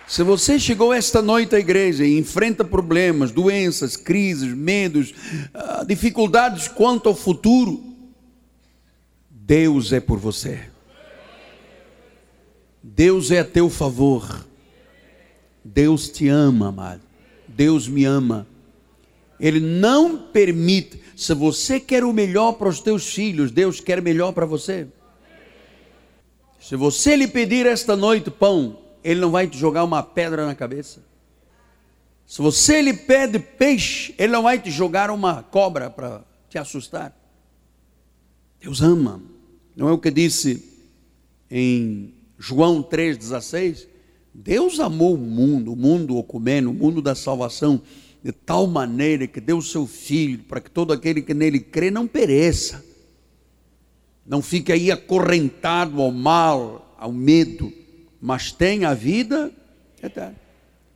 se 0.06 0.22
você 0.22 0.58
chegou 0.58 0.92
esta 0.92 1.22
noite 1.22 1.54
à 1.54 1.60
igreja 1.60 2.04
e 2.04 2.18
enfrenta 2.18 2.64
problemas, 2.64 3.30
doenças, 3.30 3.96
crises, 3.96 4.52
medos, 4.52 5.14
ah, 5.54 5.84
dificuldades 5.86 6.66
quanto 6.66 7.08
ao 7.08 7.14
futuro, 7.14 7.85
Deus 9.46 9.92
é 9.92 10.00
por 10.00 10.18
você. 10.18 10.68
Deus 12.82 13.30
é 13.30 13.38
a 13.38 13.44
teu 13.44 13.70
favor. 13.70 14.44
Deus 15.64 16.08
te 16.08 16.26
ama, 16.26 16.70
amado. 16.70 17.02
Deus 17.46 17.86
me 17.86 18.04
ama. 18.04 18.44
Ele 19.38 19.60
não 19.60 20.18
permite. 20.18 21.00
Se 21.14 21.32
você 21.32 21.78
quer 21.78 22.02
o 22.02 22.12
melhor 22.12 22.54
para 22.54 22.68
os 22.68 22.80
teus 22.80 23.06
filhos, 23.06 23.52
Deus 23.52 23.78
quer 23.78 24.02
melhor 24.02 24.32
para 24.32 24.44
você. 24.44 24.88
Se 26.60 26.74
você 26.74 27.14
lhe 27.14 27.28
pedir 27.28 27.66
esta 27.66 27.94
noite 27.94 28.32
pão, 28.32 28.76
Ele 29.04 29.20
não 29.20 29.30
vai 29.30 29.46
te 29.46 29.56
jogar 29.56 29.84
uma 29.84 30.02
pedra 30.02 30.44
na 30.44 30.56
cabeça. 30.56 31.04
Se 32.26 32.42
você 32.42 32.82
lhe 32.82 32.94
pede 32.94 33.38
peixe, 33.38 34.12
Ele 34.18 34.32
não 34.32 34.42
vai 34.42 34.58
te 34.58 34.72
jogar 34.72 35.08
uma 35.08 35.44
cobra 35.44 35.88
para 35.88 36.24
te 36.50 36.58
assustar. 36.58 37.16
Deus 38.60 38.82
ama. 38.82 39.35
Não 39.76 39.90
é 39.90 39.92
o 39.92 39.98
que 39.98 40.10
disse 40.10 40.64
em 41.50 42.14
João 42.38 42.82
3,16? 42.82 43.86
Deus 44.32 44.80
amou 44.80 45.14
o 45.14 45.18
mundo, 45.18 45.74
o 45.74 45.76
mundo 45.76 46.16
ocumeno, 46.16 46.70
o 46.70 46.74
mundo 46.74 47.02
da 47.02 47.14
salvação 47.14 47.82
de 48.24 48.32
tal 48.32 48.66
maneira 48.66 49.26
que 49.26 49.40
deu 49.40 49.58
o 49.58 49.62
seu 49.62 49.86
filho 49.86 50.38
para 50.44 50.60
que 50.60 50.70
todo 50.70 50.94
aquele 50.94 51.20
que 51.20 51.34
nele 51.34 51.60
crê 51.60 51.90
não 51.90 52.06
pereça, 52.06 52.84
não 54.26 54.40
fique 54.42 54.72
aí 54.72 54.90
acorrentado 54.90 56.00
ao 56.00 56.10
mal, 56.10 56.96
ao 56.98 57.12
medo, 57.12 57.72
mas 58.20 58.50
tenha 58.50 58.88
a 58.88 58.94
vida 58.94 59.52
eterna. 60.02 60.34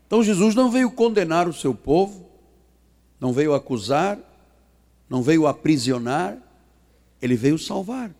Então 0.06 0.22
Jesus 0.22 0.54
não 0.54 0.70
veio 0.70 0.90
condenar 0.90 1.46
o 1.46 1.52
seu 1.52 1.74
povo, 1.74 2.26
não 3.20 3.32
veio 3.32 3.54
acusar, 3.54 4.18
não 5.08 5.22
veio 5.22 5.46
aprisionar, 5.46 6.36
ele 7.20 7.36
veio 7.36 7.58
salvar. 7.58 8.10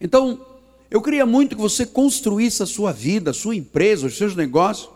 Então, 0.00 0.44
eu 0.90 1.02
queria 1.02 1.26
muito 1.26 1.56
que 1.56 1.62
você 1.62 1.84
construísse 1.84 2.62
a 2.62 2.66
sua 2.66 2.92
vida, 2.92 3.30
a 3.30 3.34
sua 3.34 3.56
empresa, 3.56 4.06
os 4.06 4.16
seus 4.16 4.36
negócios, 4.36 4.90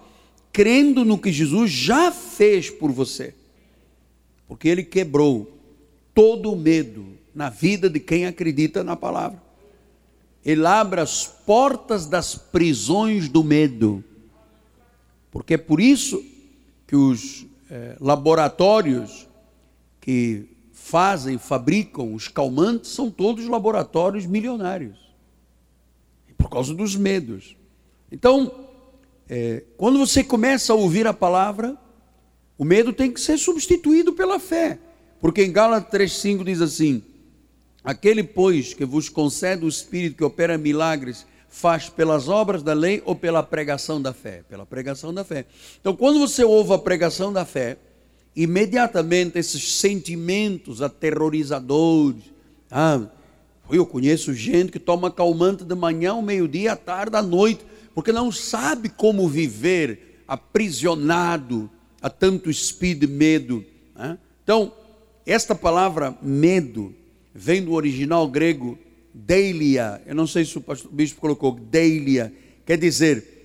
crendo 0.53 1.05
no 1.05 1.19
que 1.19 1.33
Jesus 1.33 1.71
já 1.71 2.13
fez 2.13 2.71
por 2.71 2.91
você. 2.91 3.35
Porque 4.47 4.69
ele 4.69 4.83
quebrou 4.83 5.51
todo 6.15 6.53
o 6.53 6.57
medo 6.57 7.07
na 7.35 7.49
vida 7.49 7.89
de 7.89 8.01
quem 8.01 8.27
acredita 8.27 8.83
na 8.83 8.97
palavra. 8.97 9.41
Ele 10.45 10.67
abre 10.67 11.01
as 11.01 11.27
portas 11.27 12.07
das 12.07 12.35
prisões 12.35 13.29
do 13.29 13.45
medo. 13.45 14.03
Porque 15.31 15.55
é 15.55 15.59
por 15.59 15.81
isso 15.81 16.25
que 16.87 16.97
os 16.97 17.47
é, 17.71 17.97
laboratórios 18.01 19.29
que 20.01 20.47
fazem, 20.91 21.39
fabricam 21.39 22.13
os 22.13 22.27
calmantes 22.27 22.91
são 22.91 23.09
todos 23.09 23.47
laboratórios 23.47 24.27
milionários. 24.27 24.99
Por 26.37 26.51
causa 26.51 26.75
dos 26.75 26.97
medos. 26.97 27.57
Então, 28.11 28.53
é, 29.29 29.63
quando 29.77 30.01
você 30.01 30.25
começa 30.25 30.73
a 30.73 30.77
ouvir 30.77 31.07
a 31.07 31.13
palavra, 31.13 31.77
o 32.59 32.65
medo 32.65 32.93
tem 32.93 33.13
que 33.13 33.21
ser 33.21 33.39
substituído 33.39 34.13
pela 34.13 34.41
fé. 34.41 34.81
Porque 35.21 35.45
em 35.45 35.53
Gálatas 35.53 35.93
3,5 35.93 36.45
diz 36.45 36.61
assim: 36.61 37.05
Aquele, 37.85 38.25
pois, 38.25 38.75
que 38.75 38.85
vos 38.85 39.09
concede 39.09 39.65
o 39.65 39.69
Espírito 39.69 40.17
que 40.17 40.25
opera 40.25 40.59
milagres, 40.59 41.25
faz 41.49 41.89
pelas 41.89 42.29
obras 42.29 42.65
da 42.65 42.73
lei 42.73 43.01
ou 43.05 43.15
pela 43.15 43.45
pregação 43.45 44.03
da 44.03 44.13
fé? 44.13 44.43
Pela 44.49 44.67
pregação 44.67 45.15
da 45.15 45.23
fé. 45.23 45.47
Então, 45.81 45.95
quando 45.95 46.19
você 46.19 46.43
ouve 46.43 46.73
a 46.73 46.79
pregação 46.79 47.33
da 47.33 47.45
fé, 47.45 47.77
imediatamente 48.35 49.39
esses 49.39 49.75
sentimentos 49.75 50.83
aterrorizadores, 50.83 52.23
ah, 52.71 53.07
eu 53.71 53.87
conheço 53.87 54.35
gente 54.35 54.73
que 54.73 54.79
toma 54.79 55.11
calmante 55.11 55.65
de 55.65 55.75
manhã, 55.75 56.13
ao 56.13 56.23
meio-dia, 56.23 56.73
à 56.73 56.77
tarde, 56.77 57.17
à 57.17 57.23
noite, 57.23 57.65
porque 57.95 58.13
não 58.13 58.33
sabe 58.33 58.89
como 58.89 59.29
viver 59.29 60.23
aprisionado 60.27 61.71
a 62.01 62.09
tanto 62.09 62.51
espírito 62.51 63.07
de 63.07 63.13
medo. 63.13 63.65
Né? 63.95 64.19
Então, 64.43 64.73
esta 65.27 65.55
palavra 65.55 66.17
medo 66.23 66.95
vem 67.35 67.63
do 67.63 67.73
original 67.73 68.27
grego 68.29 68.79
deilia. 69.13 70.01
Eu 70.07 70.15
não 70.15 70.27
sei 70.27 70.45
se 70.45 70.57
o, 70.57 70.61
pastor, 70.61 70.91
o 70.91 70.95
bispo 70.95 71.21
colocou 71.21 71.53
deilia, 71.53 72.33
quer 72.65 72.79
dizer 72.79 73.41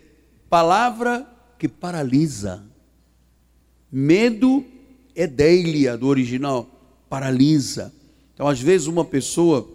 palavra 0.49 1.27
que 1.57 1.67
paralisa. 1.67 2.63
Medo 3.91 4.63
é 5.15 5.25
deilia 5.25 5.97
do 5.97 6.07
original, 6.07 6.69
paralisa. 7.09 7.93
Então, 8.33 8.47
às 8.47 8.59
vezes, 8.59 8.87
uma 8.87 9.05
pessoa 9.05 9.67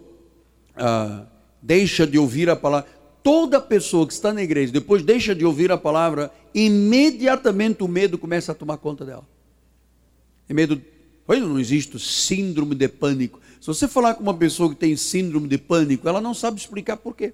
ah, 0.75 1.25
deixa 1.61 2.05
de 2.05 2.17
ouvir 2.17 2.49
a 2.49 2.55
palavra 2.55 2.89
toda 3.23 3.61
pessoa 3.61 4.07
que 4.07 4.13
está 4.13 4.33
na 4.33 4.41
igreja, 4.41 4.71
depois 4.71 5.03
deixa 5.03 5.35
de 5.35 5.45
ouvir 5.45 5.71
a 5.71 5.77
palavra, 5.77 6.31
imediatamente 6.55 7.83
o 7.83 7.87
medo 7.87 8.17
começa 8.17 8.51
a 8.51 8.55
tomar 8.55 8.77
conta 8.77 9.05
dela. 9.05 9.27
É 10.49 10.53
medo 10.53 10.81
Pois 11.25 11.41
não 11.41 11.59
existe 11.59 11.97
síndrome 11.97 12.75
de 12.75 12.89
pânico. 12.89 13.39
Se 13.61 13.67
você 13.67 13.87
falar 13.87 14.15
com 14.15 14.23
uma 14.23 14.33
pessoa 14.33 14.69
que 14.69 14.75
tem 14.75 14.97
síndrome 14.97 15.47
de 15.47 15.57
pânico, 15.57 16.07
ela 16.09 16.19
não 16.19 16.33
sabe 16.33 16.59
explicar 16.59 16.97
por 16.97 17.15
quê. 17.15 17.33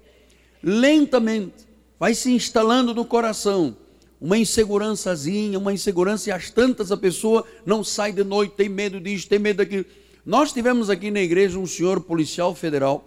Lentamente 0.62 1.66
vai 1.98 2.14
se 2.14 2.30
instalando 2.30 2.94
no 2.94 3.04
coração 3.04 3.76
uma 4.20 4.36
insegurançazinha, 4.36 5.58
uma 5.58 5.72
insegurança, 5.72 6.28
e 6.28 6.32
às 6.32 6.50
tantas 6.50 6.90
a 6.90 6.96
pessoa 6.96 7.44
não 7.64 7.84
sai 7.84 8.12
de 8.12 8.24
noite, 8.24 8.54
tem 8.56 8.68
medo 8.68 9.00
disso, 9.00 9.28
tem 9.28 9.38
medo 9.38 9.58
daquilo. 9.58 9.84
Nós 10.26 10.52
tivemos 10.52 10.90
aqui 10.90 11.10
na 11.10 11.20
igreja 11.20 11.58
um 11.58 11.66
senhor 11.66 12.00
policial 12.00 12.54
federal, 12.54 13.04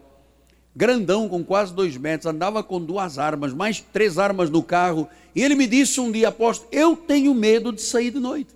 grandão, 0.76 1.28
com 1.28 1.44
quase 1.44 1.74
dois 1.74 1.98
metros, 1.98 2.32
andava 2.32 2.64
com 2.64 2.80
duas 2.80 3.20
armas, 3.20 3.54
mais 3.54 3.82
três 3.82 4.18
armas 4.18 4.50
no 4.50 4.64
carro, 4.64 5.08
e 5.36 5.44
ele 5.44 5.56
me 5.56 5.68
disse 5.68 6.00
um 6.00 6.12
dia, 6.12 6.30
apóstolo, 6.30 6.70
eu 6.72 6.96
tenho 6.96 7.34
medo 7.34 7.72
de 7.72 7.82
sair 7.82 8.12
de 8.12 8.20
noite. 8.20 8.56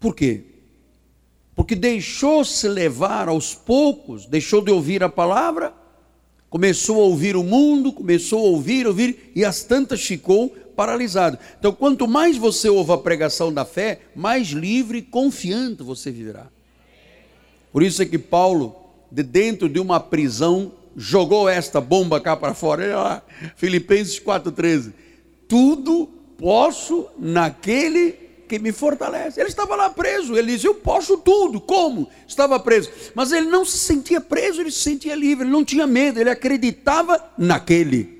Por 0.00 0.14
quê? 0.14 0.42
Porque 1.54 1.74
deixou-se 1.74 2.68
levar 2.68 3.28
aos 3.28 3.54
poucos, 3.54 4.26
deixou 4.26 4.60
de 4.60 4.70
ouvir 4.70 5.02
a 5.02 5.08
palavra, 5.08 5.72
começou 6.50 7.00
a 7.00 7.04
ouvir 7.04 7.36
o 7.36 7.42
mundo, 7.42 7.92
começou 7.92 8.40
a 8.40 8.50
ouvir, 8.50 8.86
ouvir, 8.86 9.32
e 9.34 9.44
as 9.44 9.62
tantas 9.62 10.02
ficou 10.02 10.54
paralisado. 10.76 11.38
Então, 11.58 11.72
quanto 11.72 12.06
mais 12.06 12.36
você 12.36 12.68
ouve 12.68 12.92
a 12.92 12.98
pregação 12.98 13.52
da 13.52 13.64
fé, 13.64 14.00
mais 14.14 14.48
livre 14.48 14.98
e 14.98 15.02
confiante 15.02 15.82
você 15.82 16.10
viverá. 16.10 16.46
Por 17.72 17.82
isso 17.82 18.02
é 18.02 18.06
que 18.06 18.18
Paulo, 18.18 18.76
de 19.10 19.22
dentro 19.22 19.68
de 19.68 19.80
uma 19.80 19.98
prisão, 19.98 20.72
jogou 20.96 21.48
esta 21.48 21.80
bomba 21.80 22.20
cá 22.20 22.36
para 22.36 22.54
fora. 22.54 22.82
Olha 22.84 22.96
lá, 22.96 23.22
Filipenses 23.56 24.20
4,13. 24.20 24.92
Tudo 25.48 26.08
posso 26.38 27.08
naquele 27.18 28.26
que 28.48 28.58
me 28.58 28.72
fortalece. 28.72 29.40
Ele 29.40 29.48
estava 29.48 29.74
lá 29.76 29.90
preso, 29.90 30.36
ele 30.36 30.52
disse: 30.52 30.66
Eu 30.66 30.74
posso 30.74 31.18
tudo. 31.18 31.60
Como? 31.60 32.08
Estava 32.26 32.58
preso. 32.58 32.90
Mas 33.14 33.32
ele 33.32 33.46
não 33.46 33.64
se 33.64 33.78
sentia 33.78 34.20
preso, 34.20 34.60
ele 34.60 34.70
se 34.70 34.80
sentia 34.80 35.14
livre, 35.14 35.44
ele 35.44 35.52
não 35.52 35.64
tinha 35.64 35.86
medo, 35.86 36.18
ele 36.18 36.30
acreditava 36.30 37.22
naquele, 37.36 38.16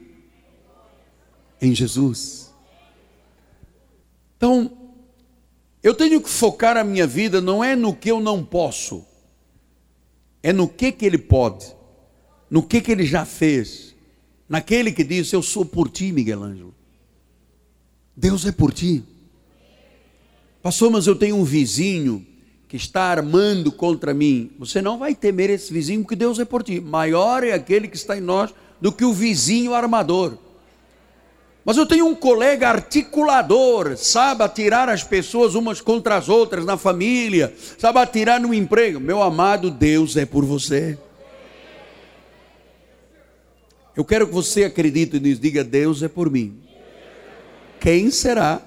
em 1.61 1.75
Jesus. 1.75 2.46
Então, 4.47 4.71
eu 5.83 5.93
tenho 5.93 6.21
que 6.21 6.31
focar 6.31 6.77
a 6.77 6.85
minha 6.85 7.05
vida 7.05 7.41
não 7.41 7.65
é 7.65 7.75
no 7.75 7.93
que 7.93 8.09
eu 8.09 8.21
não 8.21 8.45
posso, 8.45 9.05
é 10.41 10.53
no 10.53 10.69
que, 10.69 10.93
que 10.93 11.05
ele 11.05 11.19
pode, 11.19 11.75
no 12.49 12.63
que, 12.63 12.81
que 12.81 12.93
ele 12.93 13.05
já 13.05 13.25
fez, 13.25 13.97
naquele 14.49 14.93
que 14.93 15.03
diz: 15.03 15.33
Eu 15.33 15.43
sou 15.43 15.65
por 15.65 15.91
ti, 15.91 16.13
Miguel 16.13 16.45
Ângelo. 16.45 16.73
Deus 18.17 18.47
é 18.47 18.53
por 18.53 18.73
ti. 18.73 19.03
Pastor, 20.63 20.93
mas 20.93 21.09
eu 21.09 21.17
tenho 21.17 21.35
um 21.35 21.45
vizinho 21.45 22.25
que 22.69 22.77
está 22.77 23.03
armando 23.03 23.73
contra 23.73 24.15
mim. 24.15 24.53
Você 24.61 24.81
não 24.81 24.97
vai 24.97 25.13
temer 25.13 25.51
esse 25.51 25.73
vizinho, 25.73 26.03
porque 26.03 26.15
Deus 26.15 26.39
é 26.39 26.45
por 26.45 26.63
ti. 26.63 26.81
Maior 26.81 27.43
é 27.43 27.53
aquele 27.53 27.89
que 27.89 27.97
está 27.97 28.17
em 28.17 28.21
nós 28.21 28.55
do 28.81 28.93
que 28.93 29.05
o 29.05 29.13
vizinho 29.13 29.75
armador. 29.75 30.39
Mas 31.67 31.77
eu 31.77 31.85
tenho 31.85 32.07
um 32.07 32.15
colega 32.15 32.69
articulador, 32.69 33.97
sabe 33.97 34.45
atirar 34.45 34.89
as 34.89 35.03
pessoas 35.03 35.57
umas 35.57 35.81
contra 35.81 36.15
as 36.15 36.29
outras 36.29 36.65
na 36.65 36.77
família, 36.77 37.53
sabe 37.77 37.99
atirar 37.99 38.41
no 38.41 38.55
emprego. 38.55 39.01
Meu 39.01 39.21
amado 39.21 39.69
Deus 39.69 40.17
é 40.17 40.25
por 40.25 40.45
você. 40.45 40.97
Eu 43.97 44.05
quero 44.05 44.29
que 44.29 44.33
você 44.33 44.63
acredite 44.63 45.19
nisso, 45.19 45.41
diga: 45.41 45.65
Deus 45.65 46.05
é 46.05 46.09
por 46.09 46.31
mim. 46.31 46.57
Quem 47.81 48.13
será 48.13 48.63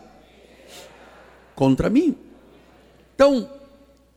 contra 1.56 1.90
mim? 1.90 2.18
Então, 3.16 3.50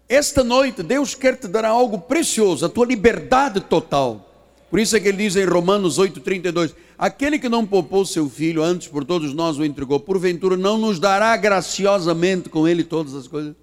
esta 0.08 0.42
noite, 0.42 0.82
Deus 0.82 1.14
quer 1.14 1.36
te 1.36 1.46
dar 1.46 1.64
algo 1.64 2.00
precioso, 2.00 2.66
a 2.66 2.68
tua 2.68 2.86
liberdade 2.86 3.60
total. 3.60 4.31
Por 4.72 4.80
isso 4.80 4.96
é 4.96 5.00
que 5.00 5.08
ele 5.08 5.18
diz 5.18 5.36
em 5.36 5.44
Romanos 5.44 5.98
8,32: 5.98 6.74
Aquele 6.96 7.38
que 7.38 7.46
não 7.46 7.66
poupou 7.66 8.06
seu 8.06 8.26
filho, 8.26 8.62
antes 8.62 8.88
por 8.88 9.04
todos 9.04 9.34
nós 9.34 9.58
o 9.58 9.64
entregou, 9.66 10.00
porventura 10.00 10.56
não 10.56 10.78
nos 10.78 10.98
dará 10.98 11.36
graciosamente 11.36 12.48
com 12.48 12.66
ele 12.66 12.82
todas 12.82 13.14
as 13.14 13.28
coisas? 13.28 13.54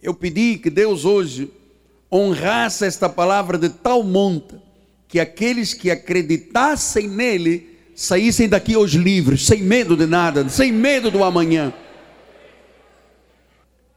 Eu 0.00 0.14
pedi 0.14 0.56
que 0.58 0.70
Deus 0.70 1.04
hoje 1.04 1.50
honrasse 2.12 2.84
esta 2.84 3.08
palavra 3.08 3.58
de 3.58 3.68
tal 3.68 4.04
monta, 4.04 4.62
que 5.08 5.18
aqueles 5.18 5.74
que 5.74 5.90
acreditassem 5.90 7.08
nele 7.08 7.76
saíssem 7.92 8.48
daqui 8.48 8.76
hoje 8.76 8.98
livres, 8.98 9.46
sem 9.46 9.62
medo 9.62 9.96
de 9.96 10.06
nada, 10.06 10.48
sem 10.48 10.70
medo 10.70 11.10
do 11.10 11.24
amanhã. 11.24 11.74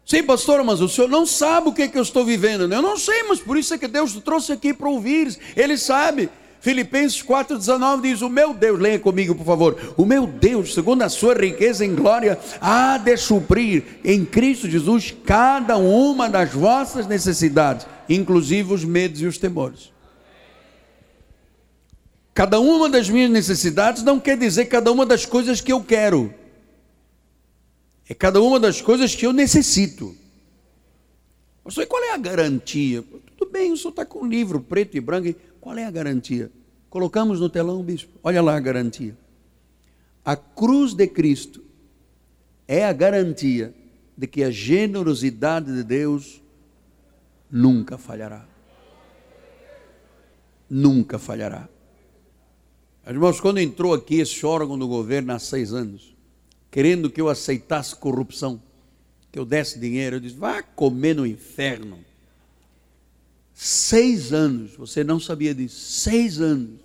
Sim, 0.10 0.24
pastor, 0.24 0.64
mas 0.64 0.82
o 0.82 0.90
senhor 0.90 1.08
não 1.08 1.24
sabe 1.24 1.70
o 1.70 1.72
que, 1.72 1.84
é 1.84 1.88
que 1.88 1.96
eu 1.96 2.02
estou 2.02 2.26
vivendo. 2.26 2.62
Eu 2.64 2.82
não 2.82 2.98
sei, 2.98 3.22
mas 3.30 3.40
por 3.40 3.56
isso 3.56 3.76
é 3.76 3.78
que 3.78 3.88
Deus 3.88 4.12
te 4.12 4.20
trouxe 4.20 4.52
aqui 4.52 4.74
para 4.74 4.90
ouvir. 4.90 5.38
Ele 5.56 5.78
sabe. 5.78 6.32
Filipenses 6.60 7.22
4,19 7.22 8.02
diz: 8.02 8.22
O 8.24 8.28
meu 8.28 8.52
Deus, 8.52 8.80
leia 8.80 8.98
comigo, 8.98 9.36
por 9.36 9.46
favor. 9.46 9.78
O 9.96 10.06
meu 10.06 10.26
Deus, 10.26 10.74
segundo 10.74 11.04
a 11.04 11.10
sua 11.10 11.36
riqueza 11.36 11.86
em 11.86 11.94
glória, 11.94 12.40
há 12.60 12.98
de 12.98 13.16
suprir 13.18 13.84
em 14.04 14.26
Cristo 14.26 14.68
Jesus 14.68 15.14
cada 15.24 15.78
uma 15.78 16.28
das 16.28 16.52
vossas 16.52 17.06
necessidades, 17.06 17.86
inclusive 18.10 18.74
os 18.74 18.84
medos 18.84 19.22
e 19.22 19.28
os 19.28 19.38
temores. 19.38 19.94
Cada 22.34 22.60
uma 22.60 22.90
das 22.90 23.08
minhas 23.08 23.30
necessidades 23.30 24.02
não 24.02 24.20
quer 24.20 24.40
dizer 24.40 24.66
cada 24.66 24.92
uma 24.92 25.06
das 25.06 25.24
coisas 25.24 25.62
que 25.62 25.72
eu 25.72 25.84
quero. 25.84 26.34
É 28.10 28.16
cada 28.16 28.42
uma 28.42 28.60
das 28.60 28.82
coisas 28.82 29.14
que 29.14 29.24
eu 29.24 29.32
necessito. 29.32 30.16
Pastor, 31.64 31.86
qual 31.86 32.04
é 32.04 32.14
a 32.14 32.18
garantia? 32.18 33.04
Tudo 33.38 33.52
bem, 33.52 33.72
o 33.72 33.78
senhor 33.78 33.92
está 33.92 34.04
com 34.04 34.24
um 34.24 34.28
livro 34.28 34.60
preto 34.60 34.98
e 34.98 35.00
branco. 35.00 35.32
Qual 35.62 35.78
é 35.78 35.86
a 35.86 35.92
garantia? 35.92 36.52
Colocamos 36.90 37.40
no 37.40 37.48
telão, 37.48 37.84
bispo. 37.84 38.18
Olha 38.24 38.42
lá 38.42 38.58
a 38.58 38.60
garantia. 38.60 39.16
A 40.26 40.36
cruz 40.36 40.96
de 40.96 41.06
Cristo 41.06 41.64
é 42.68 42.84
a 42.84 42.92
garantia 42.92 43.76
de 44.18 44.26
que 44.26 44.44
a 44.44 44.50
generosidade 44.50 45.72
de 45.72 45.84
Deus 45.84 46.42
nunca 47.50 47.96
falhará. 47.96 48.44
Nunca 50.68 51.20
falhará. 51.20 51.70
Irmãos, 53.08 53.40
quando 53.40 53.60
entrou 53.60 53.94
aqui 53.94 54.16
esse 54.16 54.44
órgão 54.46 54.78
do 54.78 54.88
governo 54.88 55.32
há 55.32 55.40
seis 55.40 55.74
anos, 55.74 56.16
querendo 56.72 57.10
que 57.10 57.20
eu 57.20 57.30
aceitasse 57.30 57.96
corrupção, 57.96 58.62
que 59.32 59.40
eu 59.40 59.46
desse 59.46 59.80
dinheiro. 59.80 60.18
Eu 60.18 60.20
disse: 60.20 60.36
vá 60.36 60.62
comer 60.62 61.16
no 61.16 61.26
inferno. 61.26 62.00
Seis 63.54 64.32
anos, 64.32 64.76
você 64.76 65.04
não 65.04 65.20
sabia 65.20 65.54
disso, 65.54 65.80
seis 65.80 66.40
anos 66.40 66.80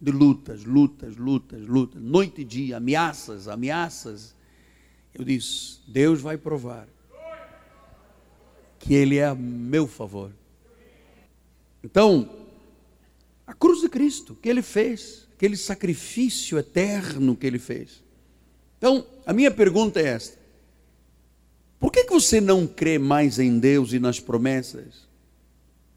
de 0.00 0.12
lutas, 0.12 0.64
lutas, 0.64 1.16
lutas, 1.16 1.66
lutas, 1.66 2.00
noite 2.00 2.42
e 2.42 2.44
dia, 2.44 2.76
ameaças, 2.76 3.48
ameaças. 3.48 4.34
Eu 5.14 5.24
disse: 5.24 5.80
Deus 5.88 6.20
vai 6.20 6.36
provar 6.36 6.86
que 8.78 8.94
Ele 8.94 9.16
é 9.16 9.24
a 9.24 9.34
meu 9.34 9.88
favor. 9.88 10.30
Então, 11.82 12.30
a 13.46 13.54
cruz 13.54 13.80
de 13.80 13.88
Cristo 13.88 14.34
que 14.34 14.48
Ele 14.48 14.62
fez, 14.62 15.26
aquele 15.34 15.56
sacrifício 15.56 16.58
eterno 16.58 17.34
que 17.34 17.46
Ele 17.46 17.58
fez. 17.58 18.03
Então, 18.84 19.02
a 19.24 19.32
minha 19.32 19.50
pergunta 19.50 19.98
é 19.98 20.08
esta: 20.08 20.36
por 21.80 21.90
que, 21.90 22.04
que 22.04 22.12
você 22.12 22.38
não 22.38 22.66
crê 22.66 22.98
mais 22.98 23.38
em 23.38 23.58
Deus 23.58 23.94
e 23.94 23.98
nas 23.98 24.20
promessas 24.20 25.08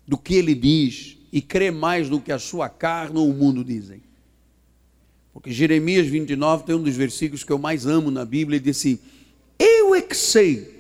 do 0.08 0.18
que 0.18 0.36
Ele 0.36 0.56
diz 0.56 1.18
e 1.30 1.42
crê 1.42 1.70
mais 1.70 2.08
do 2.08 2.22
que 2.22 2.32
a 2.32 2.40
sua 2.40 2.70
carne 2.70 3.18
ou 3.18 3.30
o 3.30 3.34
mundo 3.34 3.62
dizem? 3.62 4.02
Porque 5.34 5.52
Jeremias 5.52 6.08
29 6.08 6.64
tem 6.64 6.76
um 6.76 6.82
dos 6.82 6.96
versículos 6.96 7.44
que 7.44 7.52
eu 7.52 7.60
mais 7.60 7.86
amo 7.86 8.10
na 8.10 8.24
Bíblia, 8.24 8.56
e 8.56 8.62
diz 8.62 8.78
assim: 8.78 9.00
Eu 9.60 9.94
é 9.94 10.02
que 10.02 10.16
sei, 10.16 10.80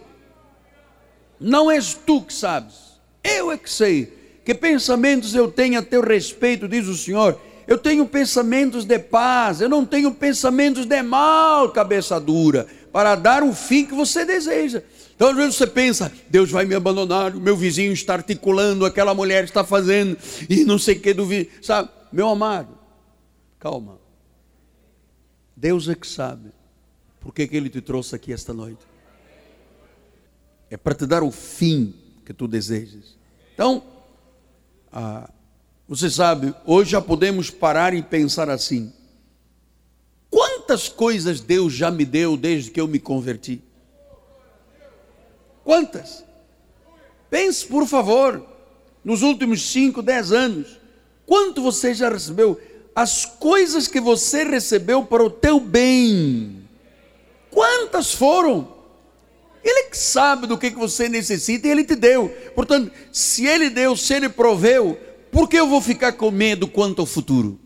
não 1.37 1.69
és 1.69 1.93
tu 1.93 2.21
que 2.21 2.33
sabes, 2.33 3.01
eu 3.21 3.51
é 3.51 3.57
que 3.57 3.69
sei. 3.69 4.13
Que 4.45 4.55
pensamentos 4.55 5.35
eu 5.35 5.51
tenho 5.51 5.77
a 5.77 5.83
teu 5.83 6.01
respeito, 6.01 6.69
diz 6.69 6.87
o 6.87 6.95
Senhor, 6.95 7.37
eu 7.67 7.77
tenho 7.77 8.07
pensamentos 8.07 8.85
de 8.85 8.97
paz, 8.97 9.59
eu 9.59 9.67
não 9.67 9.85
tenho 9.85 10.13
pensamentos 10.13 10.85
de 10.85 11.03
mal, 11.03 11.69
cabeça 11.71 12.19
dura, 12.19 12.65
para 12.91 13.15
dar 13.15 13.43
o 13.43 13.53
fim 13.53 13.85
que 13.85 13.93
você 13.93 14.23
deseja. 14.23 14.81
Então, 15.15 15.29
às 15.29 15.35
vezes 15.35 15.55
você 15.55 15.67
pensa, 15.67 16.11
Deus 16.29 16.49
vai 16.49 16.63
me 16.63 16.75
abandonar, 16.75 17.35
o 17.35 17.41
meu 17.41 17.57
vizinho 17.57 17.91
está 17.91 18.13
articulando, 18.13 18.85
aquela 18.85 19.13
mulher 19.13 19.43
está 19.43 19.63
fazendo, 19.63 20.17
e 20.49 20.63
não 20.63 20.79
sei 20.79 20.95
o 20.95 20.99
que 21.01 21.13
do 21.13 21.25
vizinho. 21.25 21.51
Sabe, 21.61 21.89
meu 22.11 22.29
amado, 22.29 22.77
calma. 23.59 23.99
Deus 25.55 25.89
é 25.89 25.95
que 25.95 26.07
sabe 26.07 26.51
por 27.19 27.33
que, 27.33 27.47
que 27.47 27.57
Ele 27.57 27.69
te 27.69 27.81
trouxe 27.81 28.15
aqui 28.15 28.31
esta 28.31 28.53
noite. 28.53 28.85
É 30.69 30.77
para 30.77 30.93
te 30.93 31.05
dar 31.05 31.23
o 31.23 31.31
fim 31.31 31.93
que 32.23 32.33
tu 32.33 32.47
desejas. 32.47 33.17
Então, 33.53 33.83
ah, 34.91 35.29
você 35.87 36.09
sabe, 36.09 36.53
hoje 36.65 36.91
já 36.91 37.01
podemos 37.01 37.49
parar 37.49 37.93
e 37.93 38.03
pensar 38.03 38.49
assim: 38.49 38.91
quantas 40.29 40.89
coisas 40.89 41.39
Deus 41.39 41.71
já 41.71 41.89
me 41.89 42.03
deu 42.03 42.35
desde 42.35 42.71
que 42.71 42.81
eu 42.81 42.87
me 42.87 42.99
converti? 42.99 43.61
Quantas? 45.63 46.25
Pense, 47.29 47.65
por 47.65 47.87
favor, 47.87 48.45
nos 49.03 49.21
últimos 49.21 49.69
5, 49.71 50.01
10 50.01 50.31
anos, 50.31 50.79
quanto 51.25 51.61
você 51.61 51.93
já 51.93 52.09
recebeu? 52.09 52.59
As 52.93 53.25
coisas 53.25 53.87
que 53.87 54.01
você 54.01 54.43
recebeu 54.43 55.05
para 55.05 55.23
o 55.23 55.29
teu 55.29 55.59
bem, 55.59 56.67
quantas 57.49 58.13
foram? 58.13 58.75
Ele 59.63 59.89
que 59.89 59.97
sabe 59.97 60.47
do 60.47 60.57
que 60.57 60.69
você 60.69 61.09
necessita 61.09 61.67
e 61.67 61.71
ele 61.71 61.83
te 61.83 61.95
deu. 61.95 62.29
Portanto, 62.55 62.91
se 63.11 63.45
ele 63.45 63.69
deu, 63.69 63.95
se 63.97 64.13
ele 64.13 64.29
proveu, 64.29 64.97
por 65.37 65.47
que 65.47 65.55
eu 65.55 65.67
vou 65.67 65.79
ficar 65.79 66.13
com 66.13 66.31
medo 66.31 66.67
quanto 66.67 66.99
ao 66.99 67.05
futuro? 67.05 67.59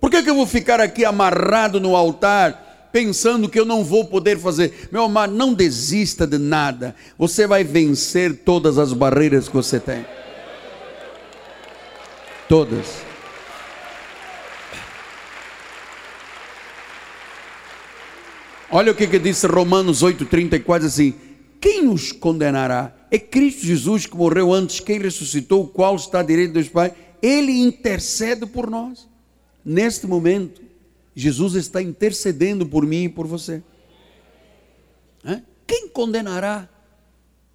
Por 0.00 0.08
que, 0.08 0.22
que 0.22 0.30
eu 0.30 0.36
vou 0.36 0.46
ficar 0.46 0.78
aqui 0.78 1.04
amarrado 1.04 1.80
no 1.80 1.96
altar, 1.96 2.90
pensando 2.92 3.48
que 3.48 3.58
eu 3.58 3.64
não 3.64 3.82
vou 3.82 4.04
poder 4.04 4.38
fazer? 4.38 4.88
Meu 4.92 5.02
amado, 5.02 5.34
não 5.34 5.52
desista 5.52 6.28
de 6.28 6.38
nada. 6.38 6.94
Você 7.18 7.44
vai 7.44 7.64
vencer 7.64 8.44
todas 8.44 8.78
as 8.78 8.92
barreiras 8.92 9.48
que 9.48 9.54
você 9.54 9.80
tem. 9.80 10.06
Todas. 12.48 13.02
Olha 18.70 18.92
o 18.92 18.94
que, 18.94 19.08
que 19.08 19.18
disse 19.18 19.44
Romanos 19.48 20.04
8,34 20.04 20.84
assim: 20.84 21.14
Quem 21.60 21.84
nos 21.84 22.12
condenará? 22.12 22.94
É 23.10 23.18
Cristo 23.18 23.66
Jesus 23.66 24.06
que 24.06 24.16
morreu 24.16 24.52
antes, 24.52 24.80
quem 24.80 24.98
ressuscitou, 24.98 25.64
o 25.64 25.68
qual 25.68 25.96
está 25.96 26.20
à 26.20 26.22
direita 26.22 26.54
dos 26.54 26.68
Pai, 26.68 26.94
ele 27.20 27.52
intercede 27.52 28.46
por 28.46 28.70
nós. 28.70 29.08
Neste 29.64 30.06
momento, 30.06 30.62
Jesus 31.14 31.54
está 31.54 31.82
intercedendo 31.82 32.64
por 32.64 32.86
mim 32.86 33.04
e 33.04 33.08
por 33.08 33.26
você. 33.26 33.62
Quem 35.70 35.86
condenará? 35.86 36.68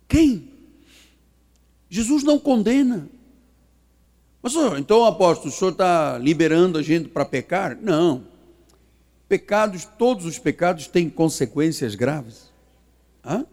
Quem? 0.08 0.50
Jesus 1.90 2.24
não 2.24 2.40
condena. 2.40 3.10
Mas 4.42 4.54
então, 4.80 5.04
apóstolo, 5.04 5.50
o 5.50 5.52
senhor 5.52 5.72
está 5.72 6.18
liberando 6.18 6.78
a 6.78 6.82
gente 6.82 7.10
para 7.10 7.26
pecar? 7.26 7.78
Não. 7.82 8.26
Pecados, 9.28 9.84
todos 9.98 10.26
os 10.26 10.40
pecados 10.40 10.88
têm 10.88 11.10
consequências 11.10 11.94
graves. 11.94 12.54
Hã? 13.22 13.46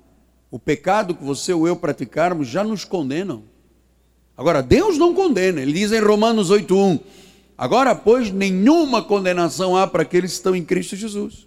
O 0.53 0.59
pecado 0.59 1.15
que 1.15 1.25
você 1.25 1.51
ou 1.55 1.67
eu 1.67 1.75
praticarmos 1.75 2.47
já 2.47 2.63
nos 2.63 2.85
condenam. 2.85 3.43
Agora, 4.37 4.63
Deus 4.63 4.99
não 4.99 5.15
condena. 5.15 5.63
Ele 5.63 5.73
diz 5.73 5.91
em 5.93 5.99
Romanos 5.99 6.51
8:1 6.51 7.01
Agora, 7.57 7.95
pois, 7.95 8.31
nenhuma 8.31 9.03
condenação 9.03 9.75
há 9.75 9.87
para 9.87 10.03
aqueles 10.03 10.33
que 10.33 10.37
estão 10.37 10.55
em 10.55 10.63
Cristo 10.63 10.95
Jesus. 10.95 11.47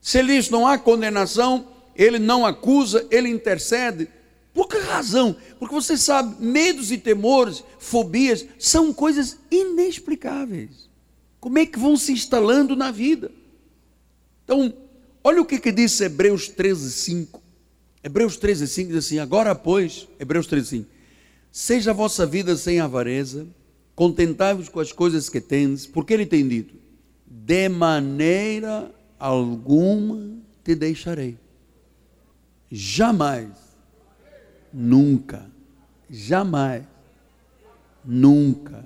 Se 0.00 0.18
ele 0.18 0.34
diz 0.34 0.50
não 0.50 0.66
há 0.66 0.76
condenação, 0.76 1.68
ele 1.94 2.18
não 2.18 2.44
acusa, 2.44 3.06
ele 3.12 3.28
intercede. 3.28 4.08
Por 4.52 4.66
que 4.66 4.78
razão? 4.78 5.36
Porque 5.60 5.74
você 5.74 5.96
sabe, 5.96 6.44
medos 6.44 6.90
e 6.90 6.98
temores, 6.98 7.62
fobias, 7.78 8.44
são 8.58 8.92
coisas 8.92 9.38
inexplicáveis. 9.52 10.90
Como 11.38 11.58
é 11.58 11.66
que 11.66 11.78
vão 11.78 11.96
se 11.96 12.10
instalando 12.10 12.74
na 12.74 12.90
vida? 12.90 13.30
Então, 14.42 14.74
olha 15.22 15.40
o 15.40 15.44
que, 15.44 15.60
que 15.60 15.70
diz 15.70 16.00
Hebreus 16.00 16.48
13, 16.48 16.90
5. 16.90 17.45
Hebreus 18.06 18.36
13, 18.36 18.68
5 18.68 18.88
diz 18.92 19.04
assim: 19.04 19.18
Agora, 19.18 19.52
pois, 19.52 20.06
Hebreus 20.20 20.46
13, 20.46 20.68
5. 20.68 20.90
Seja 21.50 21.90
a 21.90 21.94
vossa 21.94 22.24
vida 22.24 22.54
sem 22.54 22.78
avareza, 22.78 23.48
contentai-vos 23.96 24.68
com 24.68 24.78
as 24.78 24.92
coisas 24.92 25.28
que 25.28 25.40
tendes, 25.40 25.88
porque 25.88 26.14
ele 26.14 26.24
tem 26.24 26.46
dito: 26.46 26.76
de 27.26 27.68
maneira 27.68 28.94
alguma 29.18 30.38
te 30.62 30.76
deixarei. 30.76 31.36
Jamais, 32.70 33.50
nunca, 34.72 35.50
jamais, 36.08 36.84
nunca, 38.04 38.84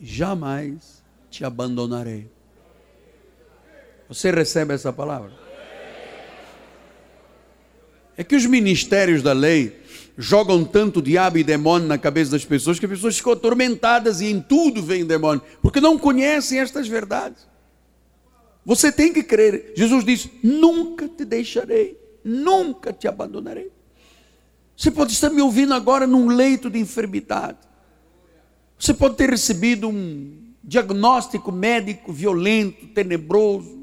jamais 0.00 1.02
te 1.30 1.44
abandonarei. 1.44 2.30
Você 4.08 4.30
recebe 4.30 4.72
essa 4.72 4.90
palavra? 4.90 5.47
É 8.18 8.24
que 8.24 8.34
os 8.34 8.44
ministérios 8.44 9.22
da 9.22 9.32
lei 9.32 9.80
jogam 10.16 10.64
tanto 10.64 11.00
diabo 11.00 11.38
e 11.38 11.44
demônio 11.44 11.86
na 11.86 11.96
cabeça 11.96 12.32
das 12.32 12.44
pessoas 12.44 12.80
que 12.80 12.84
as 12.84 12.90
pessoas 12.90 13.16
ficam 13.16 13.32
atormentadas 13.32 14.20
e 14.20 14.26
em 14.26 14.40
tudo 14.40 14.82
vem 14.82 15.06
demônio, 15.06 15.40
porque 15.62 15.80
não 15.80 15.96
conhecem 15.96 16.58
estas 16.58 16.88
verdades. 16.88 17.46
Você 18.66 18.90
tem 18.90 19.12
que 19.12 19.22
crer. 19.22 19.72
Jesus 19.76 20.04
disse: 20.04 20.32
Nunca 20.42 21.08
te 21.08 21.24
deixarei, 21.24 21.96
nunca 22.24 22.92
te 22.92 23.06
abandonarei. 23.06 23.70
Você 24.76 24.90
pode 24.90 25.12
estar 25.12 25.30
me 25.30 25.40
ouvindo 25.40 25.72
agora 25.72 26.04
num 26.04 26.26
leito 26.26 26.68
de 26.68 26.80
enfermidade. 26.80 27.58
Você 28.76 28.92
pode 28.92 29.14
ter 29.14 29.30
recebido 29.30 29.88
um 29.88 30.52
diagnóstico 30.62 31.52
médico 31.52 32.12
violento, 32.12 32.88
tenebroso. 32.88 33.77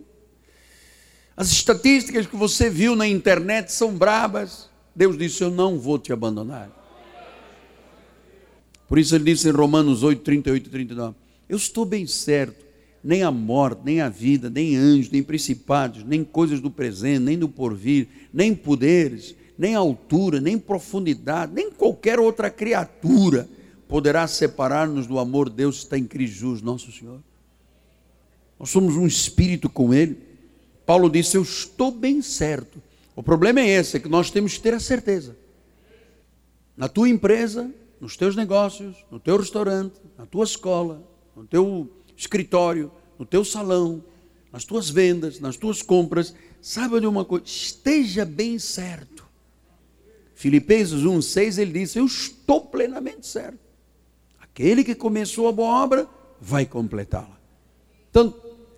As 1.37 1.51
estatísticas 1.51 2.27
que 2.27 2.35
você 2.35 2.69
viu 2.69 2.95
na 2.95 3.07
internet 3.07 3.71
são 3.71 3.93
brabas. 3.93 4.69
Deus 4.95 5.17
disse: 5.17 5.43
Eu 5.43 5.51
não 5.51 5.77
vou 5.77 5.99
te 5.99 6.13
abandonar. 6.13 6.69
Por 8.87 8.97
isso 8.97 9.15
ele 9.15 9.25
disse 9.25 9.49
em 9.49 9.51
Romanos 9.51 10.03
8, 10.03 10.21
38 10.21 10.67
e 10.67 10.69
39: 10.69 11.15
Eu 11.49 11.57
estou 11.57 11.83
bem 11.83 12.07
certo, 12.07 12.65
nem 13.03 13.23
a 13.23 13.31
morte, 13.31 13.81
nem 13.83 13.99
a 13.99 14.07
vida, 14.07 14.49
nem 14.49 14.77
anjos, 14.77 15.11
nem 15.11 15.21
principados, 15.21 16.03
nem 16.03 16.23
coisas 16.23 16.61
do 16.61 16.71
presente, 16.71 17.19
nem 17.19 17.37
do 17.37 17.49
porvir, 17.49 18.07
nem 18.33 18.55
poderes, 18.55 19.35
nem 19.57 19.75
altura, 19.75 20.39
nem 20.39 20.57
profundidade, 20.57 21.51
nem 21.53 21.69
qualquer 21.69 22.19
outra 22.19 22.49
criatura 22.49 23.49
poderá 23.87 24.25
separar-nos 24.27 25.05
do 25.05 25.19
amor 25.19 25.49
de 25.49 25.57
Deus 25.57 25.77
que 25.77 25.83
está 25.83 25.97
em 25.97 26.05
Cristo 26.05 26.35
Jesus, 26.35 26.61
nosso 26.61 26.91
Senhor. 26.91 27.19
Nós 28.59 28.69
somos 28.69 28.95
um 28.95 29.05
espírito 29.05 29.69
com 29.69 29.93
Ele. 29.93 30.17
Paulo 30.85 31.09
disse: 31.09 31.37
Eu 31.37 31.41
estou 31.41 31.91
bem 31.91 32.21
certo 32.21 32.81
o 33.15 33.23
problema 33.23 33.61
é 33.61 33.67
esse, 33.67 33.95
é 33.95 33.99
que 33.99 34.09
nós 34.09 34.29
temos 34.29 34.55
que 34.55 34.59
ter 34.59 34.73
a 34.73 34.79
certeza. 34.79 35.37
Na 36.75 36.89
tua 36.89 37.07
empresa, 37.07 37.71
nos 38.01 38.17
teus 38.17 38.35
negócios, 38.35 39.05
no 39.09 39.19
teu 39.19 39.37
restaurante, 39.37 40.01
na 40.17 40.25
tua 40.25 40.43
escola, 40.43 41.01
no 41.33 41.45
teu 41.45 41.89
escritório, 42.17 42.91
no 43.17 43.25
teu 43.25 43.45
salão, 43.45 44.03
nas 44.51 44.65
tuas 44.65 44.89
vendas, 44.89 45.39
nas 45.39 45.55
tuas 45.55 45.81
compras, 45.81 46.35
saiba 46.61 46.99
de 46.99 47.07
uma 47.07 47.23
coisa, 47.23 47.45
esteja 47.45 48.25
bem 48.25 48.59
certo. 48.59 49.25
Filipenses 50.33 51.01
1,6 51.01 51.57
ele 51.57 51.79
diz: 51.79 51.95
Eu 51.95 52.05
estou 52.05 52.65
plenamente 52.65 53.25
certo. 53.25 53.59
Aquele 54.41 54.83
que 54.83 54.93
começou 54.93 55.47
a 55.47 55.53
boa 55.53 55.83
obra 55.83 56.07
vai 56.41 56.65
completá-la. 56.65 57.39
Então, 58.09 58.33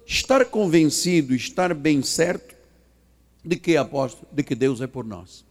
estar 0.08 0.46
convencido, 0.46 1.36
estar 1.36 1.74
bem 1.74 2.02
certo, 2.02 2.56
de 3.43 3.58
que, 3.58 3.76
apóstolo? 3.76 4.26
De 4.32 4.41
que 4.41 4.56
Deus 4.56 4.80
é 4.80 4.88
por 4.88 5.06
nós. 5.06 5.46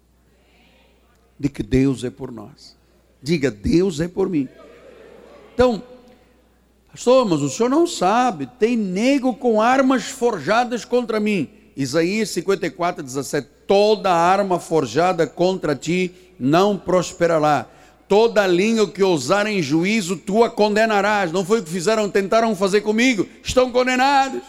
De 1.38 1.50
que 1.50 1.62
Deus 1.62 2.02
é 2.02 2.10
por 2.10 2.32
nós. 2.32 2.74
Diga, 3.22 3.50
Deus 3.50 4.00
é 4.00 4.08
por 4.08 4.28
mim. 4.28 4.48
Então, 5.54 5.82
pastor, 6.90 7.26
mas 7.26 7.42
o 7.42 7.50
senhor 7.50 7.68
não 7.68 7.86
sabe, 7.86 8.46
tem 8.58 8.76
nego 8.76 9.34
com 9.34 9.60
armas 9.60 10.04
forjadas 10.04 10.84
contra 10.84 11.20
mim. 11.20 11.48
Isaías 11.76 12.30
54, 12.30 13.02
17. 13.02 13.48
Toda 13.66 14.10
arma 14.10 14.58
forjada 14.58 15.26
contra 15.26 15.74
ti 15.74 16.14
não 16.38 16.78
prosperará. 16.78 17.68
Toda 18.08 18.46
língua 18.46 18.88
que 18.88 19.02
ousar 19.02 19.46
em 19.46 19.60
juízo, 19.62 20.16
tu 20.16 20.44
a 20.44 20.50
condenarás. 20.50 21.32
Não 21.32 21.44
foi 21.44 21.60
o 21.60 21.62
que 21.62 21.70
fizeram, 21.70 22.08
tentaram 22.08 22.54
fazer 22.54 22.82
comigo. 22.82 23.26
Estão 23.42 23.70
condenados. 23.72 24.42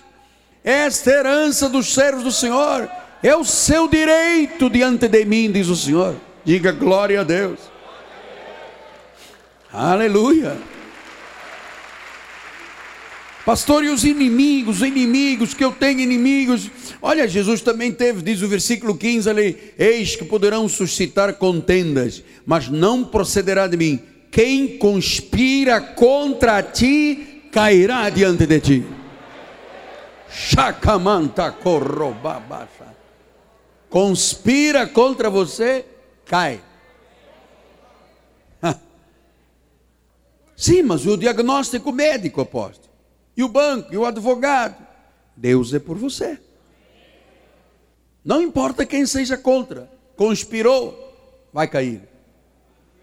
Esta 0.64 1.12
é 1.12 1.14
herança 1.20 1.68
dos 1.68 1.94
servos 1.94 2.24
do 2.24 2.32
Senhor 2.32 2.90
é 3.22 3.36
o 3.36 3.44
seu 3.44 3.88
direito 3.88 4.70
diante 4.70 5.08
de 5.08 5.26
mim, 5.26 5.52
diz 5.52 5.68
o 5.68 5.76
Senhor. 5.76 6.16
Diga 6.44 6.72
glória 6.72 7.22
a 7.22 7.24
Deus. 7.24 7.60
Aleluia. 9.72 10.58
Pastor, 13.48 13.86
e 13.86 13.90
os 13.90 14.04
inimigos, 14.04 14.82
os 14.82 14.82
inimigos, 14.86 15.54
que 15.54 15.64
eu 15.64 15.72
tenho 15.72 16.02
inimigos. 16.02 16.70
Olha, 17.02 17.26
Jesus 17.26 17.62
também 17.62 17.94
teve, 17.94 18.22
diz 18.22 18.42
o 18.42 18.48
versículo 18.50 18.98
15 18.98 19.30
ali: 19.30 19.74
Eis 19.80 20.18
que 20.18 20.26
poderão 20.26 20.68
suscitar 20.68 21.34
contendas, 21.36 22.22
mas 22.46 22.68
não 22.68 23.06
procederá 23.06 23.66
de 23.66 23.78
mim. 23.78 24.02
Quem 24.30 24.78
conspira 24.78 25.80
contra 25.80 26.62
ti 26.62 27.44
cairá 27.50 28.10
diante 28.10 28.46
de 28.46 28.60
ti. 28.60 28.86
Chacamanta 30.30 31.50
corrobabasa 31.50 32.98
conspira 33.90 34.86
contra 34.86 35.30
você, 35.30 35.86
cai. 36.26 36.60
Sim, 40.58 40.84
mas 40.84 41.06
o 41.06 41.16
diagnóstico 41.16 41.94
médico, 41.94 42.42
apóstolo, 42.42 42.87
e 43.38 43.44
o 43.44 43.48
banco, 43.48 43.94
e 43.94 43.98
o 43.98 44.06
advogado, 44.06 44.86
Deus 45.36 45.72
é 45.72 45.78
por 45.78 45.96
você. 45.96 46.40
Não 48.26 48.42
importa 48.42 48.86
quem 48.86 49.06
seja 49.06 49.38
contra, 49.38 49.90
conspirou, 50.16 51.48
vai 51.54 51.68
cair. 51.68 52.02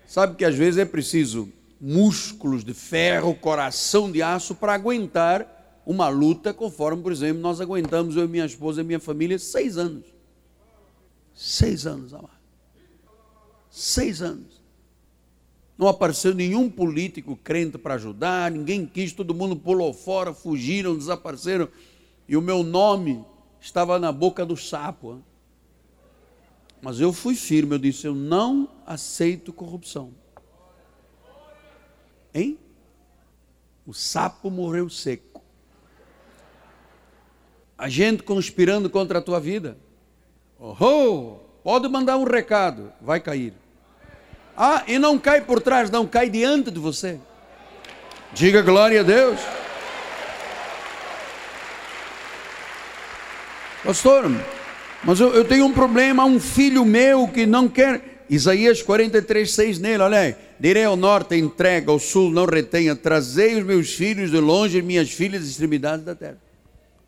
Sabe 0.06 0.34
que 0.36 0.44
às 0.44 0.56
vezes 0.56 0.78
é 0.78 0.84
preciso 0.84 1.48
músculos 1.80 2.64
de 2.64 2.74
ferro, 2.74 3.34
coração 3.34 4.10
de 4.10 4.22
aço 4.22 4.54
para 4.54 4.74
aguentar 4.74 5.82
uma 5.86 6.08
luta, 6.08 6.52
conforme, 6.52 7.02
por 7.02 7.12
exemplo, 7.12 7.40
nós 7.40 7.60
aguentamos, 7.60 8.16
eu 8.16 8.28
minha 8.28 8.46
esposa 8.46 8.80
e 8.80 8.84
minha 8.84 9.00
família, 9.00 9.38
seis 9.38 9.78
anos. 9.78 10.04
Seis 11.34 11.86
anos, 11.86 12.12
amado. 12.12 12.30
Seis 13.70 14.22
anos. 14.22 14.53
Não 15.76 15.88
apareceu 15.88 16.32
nenhum 16.34 16.70
político 16.70 17.36
crente 17.36 17.76
para 17.76 17.94
ajudar, 17.94 18.50
ninguém 18.50 18.86
quis, 18.86 19.12
todo 19.12 19.34
mundo 19.34 19.56
pulou 19.56 19.92
fora, 19.92 20.32
fugiram, 20.32 20.96
desapareceram. 20.96 21.68
E 22.28 22.36
o 22.36 22.42
meu 22.42 22.62
nome 22.62 23.24
estava 23.60 23.98
na 23.98 24.12
boca 24.12 24.46
do 24.46 24.56
sapo. 24.56 25.20
Mas 26.80 27.00
eu 27.00 27.12
fui 27.12 27.34
firme, 27.34 27.74
eu 27.74 27.78
disse: 27.78 28.06
eu 28.06 28.14
não 28.14 28.68
aceito 28.86 29.52
corrupção. 29.52 30.12
Hein? 32.32 32.58
O 33.86 33.92
sapo 33.92 34.50
morreu 34.50 34.88
seco. 34.88 35.42
A 37.76 37.88
gente 37.88 38.22
conspirando 38.22 38.88
contra 38.88 39.18
a 39.18 39.22
tua 39.22 39.40
vida. 39.40 39.76
Oh, 40.58 41.38
pode 41.62 41.88
mandar 41.88 42.16
um 42.16 42.24
recado, 42.24 42.92
vai 43.00 43.18
cair. 43.18 43.63
Ah, 44.56 44.84
e 44.86 44.98
não 44.98 45.18
cai 45.18 45.40
por 45.40 45.60
trás, 45.60 45.90
não 45.90 46.06
cai 46.06 46.30
diante 46.30 46.70
de 46.70 46.78
você. 46.78 47.18
Diga 48.32 48.62
glória 48.62 49.00
a 49.00 49.02
Deus. 49.02 49.38
Pastor, 53.84 54.30
mas 55.02 55.20
eu, 55.20 55.34
eu, 55.34 55.44
tenho 55.44 55.66
um 55.66 55.72
problema, 55.72 56.24
um 56.24 56.40
filho 56.40 56.84
meu 56.84 57.28
que 57.28 57.44
não 57.44 57.68
quer. 57.68 58.24
Isaías 58.30 58.80
43, 58.80 59.50
6 59.50 59.78
nele, 59.78 60.02
olha 60.02 60.18
aí. 60.18 60.36
Direi 60.58 60.84
ao 60.84 60.96
norte, 60.96 61.36
entrega, 61.36 61.90
ao 61.90 61.98
sul, 61.98 62.30
não 62.30 62.46
retenha. 62.46 62.96
Trazei 62.96 63.56
os 63.56 63.64
meus 63.64 63.92
filhos 63.92 64.30
de 64.30 64.38
longe, 64.38 64.80
minhas 64.80 65.10
filhas 65.10 65.42
de 65.42 65.50
extremidades 65.50 66.04
da 66.04 66.14
terra. 66.14 66.38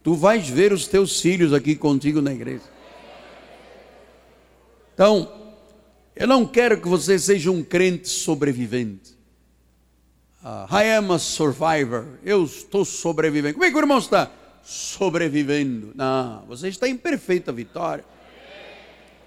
Tu 0.03 0.15
vais 0.15 0.49
ver 0.49 0.73
os 0.73 0.87
teus 0.87 1.21
filhos 1.21 1.55
aqui 1.55 1.75
contigo 1.75 2.21
na 2.21 2.33
igreja. 2.33 2.63
Então, 4.93 5.46
eu 6.17 6.27
não 6.27 6.47
quero 6.47 6.81
que 6.81 6.89
você 6.89 7.19
seja 7.19 7.51
um 7.51 7.63
crente 7.63 8.09
sobrevivente. 8.09 9.15
Uh, 10.43 10.75
I 10.75 10.97
am 10.97 11.13
a 11.13 11.19
survivor. 11.19 12.05
Eu 12.25 12.45
estou 12.45 12.85
sobrevivendo. 12.85 13.55
Como 13.55 13.65
é 13.65 13.71
que 13.71 13.77
o 13.77 13.81
irmão 13.81 13.99
está? 13.99 14.31
sobrevivendo. 14.67 15.93
Não, 15.95 16.45
você 16.49 16.69
está 16.69 16.89
em 16.89 16.97
perfeita 16.97 17.53
vitória. 17.53 18.05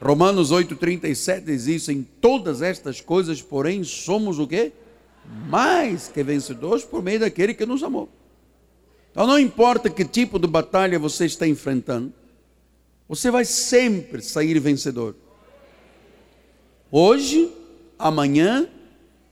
Romanos 0.02 0.52
8,37 0.52 1.46
diz 1.46 1.66
isso: 1.68 1.92
em 1.92 2.04
todas 2.04 2.62
estas 2.62 3.00
coisas, 3.00 3.42
porém, 3.42 3.84
somos 3.84 4.38
o 4.38 4.46
quê? 4.46 4.74
Mais 5.48 6.10
que 6.10 6.22
vencedores 6.24 6.84
por 6.84 7.02
meio 7.02 7.22
daquele 7.22 7.54
que 7.54 7.66
nos 7.66 7.82
amou. 7.84 8.10
Então 9.12 9.26
não 9.26 9.40
importa 9.40 9.90
que 9.90 10.06
tipo 10.06 10.38
de 10.38 10.48
batalha 10.48 11.00
você 11.00 11.26
está 11.26 11.48
enfrentando, 11.48 12.14
você 13.08 13.32
vai 13.32 13.46
sempre 13.46 14.22
sair 14.22 14.60
vencedor. 14.60 15.16
Hoje, 16.92 17.52
amanhã 17.98 18.68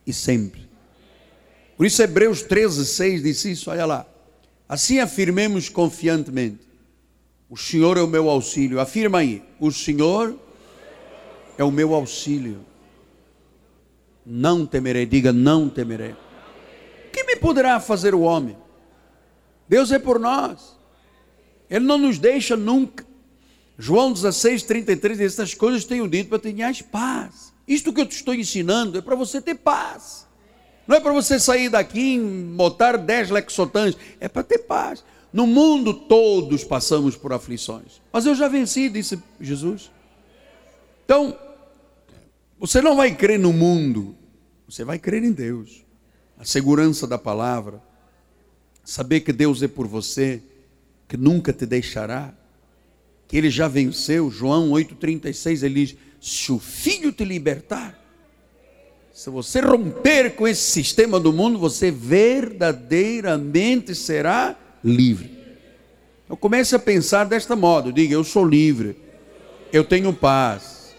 e 0.06 0.14
sempre. 0.14 0.68
Por 1.76 1.86
isso 1.86 2.02
Hebreus 2.02 2.42
13, 2.42 2.86
6 2.86 3.24
diz 3.24 3.46
isso, 3.46 3.70
olha 3.70 3.86
lá. 3.86 4.06
Assim 4.68 5.00
afirmemos 5.00 5.70
confiantemente: 5.70 6.60
O 7.50 7.56
Senhor 7.56 7.98
é 7.98 8.02
o 8.02 8.08
meu 8.08 8.30
auxílio. 8.30 8.80
Afirma 8.80 9.20
aí: 9.20 9.44
O 9.60 9.72
Senhor 9.72 10.36
é 11.58 11.64
o 11.64 11.72
meu 11.72 11.94
auxílio. 11.94 12.66
Não 14.26 14.66
temerei, 14.66 15.06
diga: 15.06 15.32
Não 15.32 15.70
temerei. 15.70 16.12
O 16.12 17.12
que 17.12 17.24
me 17.24 17.36
poderá 17.36 17.80
fazer 17.80 18.14
o 18.14 18.22
homem? 18.22 18.58
Deus 19.70 19.92
é 19.92 20.00
por 20.00 20.20
nós. 20.20 20.78
Ele 21.70 21.86
não 21.86 21.98
nos 21.98 22.18
deixa 22.18 22.56
nunca. 22.56 23.06
João 23.78 24.12
16, 24.12 24.64
33 24.64 25.18
diz: 25.18 25.32
Estas 25.34 25.54
coisas 25.54 25.86
tenho 25.86 26.08
dito 26.08 26.30
para 26.30 26.40
ter 26.40 26.56
paz. 26.92 27.47
Isto 27.68 27.92
que 27.92 28.00
eu 28.00 28.06
te 28.06 28.16
estou 28.16 28.34
ensinando 28.34 28.98
é 28.98 29.02
para 29.02 29.16
você 29.16 29.42
ter 29.42 29.56
paz. 29.56 30.26
Não 30.88 30.96
é 30.96 31.00
para 31.00 31.12
você 31.12 31.40
sair 31.40 31.70
daqui 31.70 32.16
e 32.16 32.20
botar 32.56 32.96
dez 32.96 33.30
lexotãs, 33.30 33.98
é 34.20 34.30
para 34.30 34.44
ter 34.44 34.60
paz. 34.60 35.04
No 35.34 35.46
mundo 35.46 35.94
todos 35.94 36.64
passamos 36.64 37.18
por 37.18 37.34
aflições, 37.34 38.02
mas 38.12 38.26
eu 38.26 38.34
já 38.34 38.48
venci, 38.48 38.88
disse 38.90 39.22
Jesus. 39.40 39.92
Então, 41.04 41.38
você 42.58 42.82
não 42.82 42.96
vai 42.96 43.14
crer 43.14 43.38
no 43.38 43.52
mundo, 43.52 44.16
você 44.68 44.86
vai 44.86 44.98
crer 44.98 45.24
em 45.24 45.32
Deus. 45.32 45.86
A 46.40 46.46
segurança 46.46 47.06
da 47.06 47.18
palavra, 47.18 47.82
saber 48.84 49.22
que 49.22 49.34
Deus 49.34 49.62
é 49.62 49.68
por 49.68 49.88
você, 49.88 50.42
que 51.08 51.18
nunca 51.18 51.52
te 51.52 51.66
deixará, 51.66 52.34
que 53.28 53.36
ele 53.36 53.50
já 53.50 53.68
venceu. 53.68 54.32
João 54.32 54.72
8,36 54.72 55.64
ele 55.64 55.86
diz: 55.86 55.98
Se 56.20 56.52
o 56.52 56.60
filho 56.60 57.12
te 57.12 57.24
libertar, 57.24 58.08
se 59.18 59.32
você 59.32 59.60
romper 59.62 60.36
com 60.36 60.48
esse 60.48 60.62
sistema 60.62 61.20
do 61.20 61.34
mundo, 61.34 61.58
você 61.58 61.90
verdadeiramente 61.90 63.96
será 63.96 64.56
livre. 64.84 65.36
Então 66.24 66.38
comece 66.38 66.76
a 66.76 66.80
pensar 66.80 67.26
desta 67.26 67.56
modo: 67.56 67.92
diga, 67.92 68.14
eu 68.14 68.24
sou 68.24 68.46
livre, 68.46 68.96
eu 69.74 69.84
tenho 69.84 70.14
paz, 70.14 70.96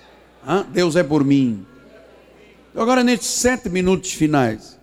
Deus 0.73 0.97
é 0.97 1.05
por 1.05 1.25
mim. 1.25 1.65
Agora, 2.75 3.05
nesses 3.05 3.29
sete 3.29 3.69
minutos 3.69 4.13
finais, 4.13 4.77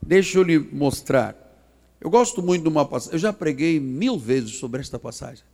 deixa 0.00 0.38
eu 0.38 0.42
lhe 0.42 0.58
mostrar. 0.58 1.36
Eu 2.00 2.10
gosto 2.10 2.42
muito 2.42 2.62
de 2.62 2.68
uma 2.68 2.84
passagem, 2.84 3.14
eu 3.14 3.20
já 3.20 3.32
preguei 3.32 3.78
mil 3.78 4.18
vezes 4.18 4.56
sobre 4.56 4.80
esta 4.80 4.98
passagem, 4.98 5.44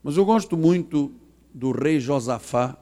mas 0.00 0.16
eu 0.16 0.24
gosto 0.24 0.56
muito 0.56 1.10
do 1.52 1.72
rei 1.72 1.98
Josafá 1.98 2.78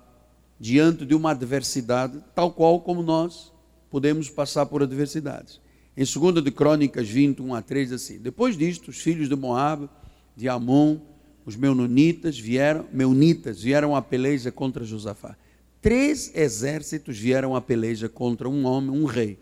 diante 0.58 1.04
de 1.04 1.14
uma 1.14 1.32
adversidade, 1.32 2.22
tal 2.34 2.50
qual 2.50 2.80
como 2.80 3.02
nós 3.02 3.52
podemos 3.90 4.28
passar 4.28 4.66
por 4.66 4.82
adversidades. 4.82 5.60
Em 5.96 6.04
2 6.04 6.44
de 6.44 6.50
Crônicas 6.50 7.08
21 7.08 7.54
a 7.54 7.62
3, 7.62 7.92
assim: 7.92 8.18
Depois 8.18 8.56
disto, 8.56 8.88
os 8.88 8.98
filhos 8.98 9.28
de 9.28 9.36
Moab, 9.36 9.88
de 10.36 10.48
Amon, 10.48 10.98
os 11.44 11.56
meunitas 11.56 12.38
vieram, 12.38 12.84
meunitas 12.92 13.62
vieram 13.62 13.96
a 13.96 14.02
peleja 14.02 14.52
contra 14.52 14.84
Josafá. 14.84 15.36
Três 15.80 16.32
exércitos 16.34 17.16
vieram 17.16 17.54
a 17.54 17.60
peleja 17.60 18.08
contra 18.08 18.48
um 18.48 18.66
homem, 18.66 18.90
um 18.90 19.04
rei. 19.04 19.38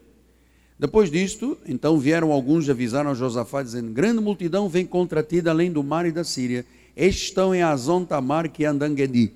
Depois 0.78 1.10
disto, 1.10 1.56
então 1.66 1.98
vieram 1.98 2.30
alguns 2.30 2.66
e 2.66 2.70
avisaram 2.70 3.10
a 3.10 3.14
Josafá, 3.14 3.62
dizendo: 3.62 3.90
Grande 3.90 4.20
multidão 4.20 4.68
vem 4.68 4.84
contra 4.84 5.22
ti, 5.22 5.42
além 5.48 5.72
do 5.72 5.82
mar 5.82 6.06
e 6.06 6.12
da 6.12 6.22
Síria. 6.22 6.64
Estes 6.96 7.28
estão 7.28 7.54
em 7.54 7.62
Azon 7.62 8.04
Tamar, 8.04 8.50
que 8.50 8.64
é 8.64 8.68
Andangedi. 8.68 9.32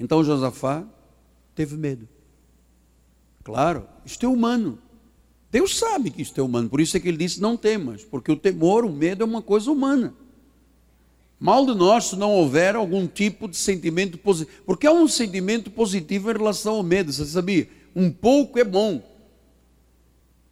Então 0.00 0.24
Josafá 0.24 0.84
teve 1.54 1.76
medo. 1.76 2.08
Claro, 3.44 3.86
isto 4.04 4.24
é 4.24 4.28
humano. 4.28 4.78
Deus 5.50 5.78
sabe 5.78 6.10
que 6.10 6.22
isto 6.22 6.40
é 6.40 6.42
humano, 6.42 6.68
por 6.68 6.80
isso 6.80 6.96
é 6.96 7.00
que 7.00 7.08
ele 7.08 7.18
disse: 7.18 7.40
não 7.40 7.56
temas, 7.56 8.02
porque 8.02 8.32
o 8.32 8.36
temor, 8.36 8.84
o 8.84 8.90
medo 8.90 9.22
é 9.22 9.26
uma 9.26 9.42
coisa 9.42 9.70
humana. 9.70 10.14
Mal 11.38 11.66
de 11.66 11.74
nós 11.74 12.04
se 12.04 12.16
não 12.16 12.30
houver 12.32 12.76
algum 12.76 13.06
tipo 13.06 13.48
de 13.48 13.56
sentimento 13.56 14.16
positivo, 14.18 14.56
porque 14.64 14.86
há 14.86 14.92
um 14.92 15.08
sentimento 15.08 15.70
positivo 15.70 16.30
em 16.30 16.34
relação 16.34 16.74
ao 16.74 16.82
medo, 16.82 17.12
você 17.12 17.24
sabia? 17.24 17.68
Um 17.94 18.10
pouco 18.10 18.58
é 18.58 18.64
bom. 18.64 19.02